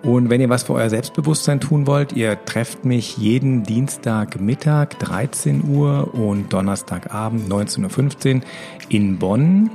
Und 0.02 0.30
wenn 0.30 0.40
ihr 0.40 0.48
was 0.48 0.62
für 0.62 0.74
euer 0.74 0.90
Selbstbewusstsein 0.90 1.60
tun 1.60 1.86
wollt, 1.86 2.12
ihr 2.12 2.42
trefft 2.44 2.84
mich 2.84 3.18
jeden 3.18 3.64
Dienstagmittag 3.64 4.90
13 5.00 5.64
Uhr 5.68 6.14
und 6.14 6.52
Donnerstagabend 6.52 7.50
19.15 7.52 8.36
Uhr 8.36 8.42
in 8.88 9.18
Bonn 9.18 9.70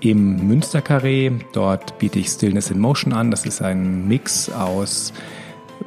im 0.00 0.46
Münsterkarree. 0.46 1.30
Dort 1.52 1.98
biete 1.98 2.18
ich 2.18 2.28
Stillness 2.28 2.70
in 2.70 2.78
Motion 2.78 3.12
an. 3.12 3.30
Das 3.30 3.46
ist 3.46 3.62
ein 3.62 4.06
Mix 4.06 4.50
aus 4.50 5.12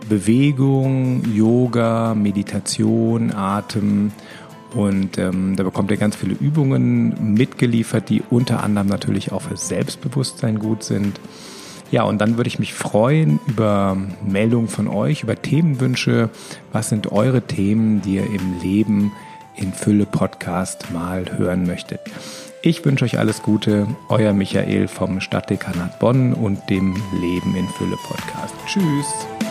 Bewegung, 0.10 1.24
Yoga, 1.34 2.16
Meditation, 2.16 3.32
Atem 3.34 4.12
Und 4.74 5.18
ähm, 5.18 5.56
da 5.56 5.64
bekommt 5.64 5.92
ihr 5.92 5.98
ganz 5.98 6.16
viele 6.16 6.34
Übungen 6.34 7.34
mitgeliefert, 7.34 8.10
die 8.10 8.22
unter 8.30 8.62
anderem 8.62 8.88
natürlich 8.88 9.32
auch 9.32 9.44
für 9.44 9.58
Selbstbewusstsein 9.58 10.60
gut 10.60 10.84
sind. 10.84 11.20
Ja, 11.92 12.04
und 12.04 12.20
dann 12.20 12.38
würde 12.38 12.48
ich 12.48 12.60
mich 12.60 12.74
freuen 12.74 13.40
über 13.48 13.96
Meldungen 14.26 14.68
von 14.68 14.88
euch, 14.88 15.24
über 15.24 15.42
Themenwünsche. 15.42 16.30
Was 16.74 16.90
sind 16.90 17.12
eure 17.12 17.42
Themen, 17.44 18.02
die 18.02 18.16
ihr 18.16 18.26
im 18.26 18.60
Leben 18.62 19.12
in 19.56 19.72
Fülle 19.72 20.06
Podcast 20.06 20.92
mal 20.92 21.38
hören 21.38 21.66
möchtet? 21.66 22.02
Ich 22.64 22.84
wünsche 22.84 23.06
euch 23.06 23.20
alles 23.20 23.44
Gute, 23.44 23.88
euer 24.10 24.34
Michael 24.34 24.88
vom 24.88 25.22
Stadtdekanat 25.22 26.00
Bonn 26.00 26.34
und 26.34 26.68
dem 26.70 26.96
Leben 27.22 27.56
in 27.56 27.68
Fülle 27.68 27.98
Podcast. 28.08 28.56
Tschüss. 28.66 29.45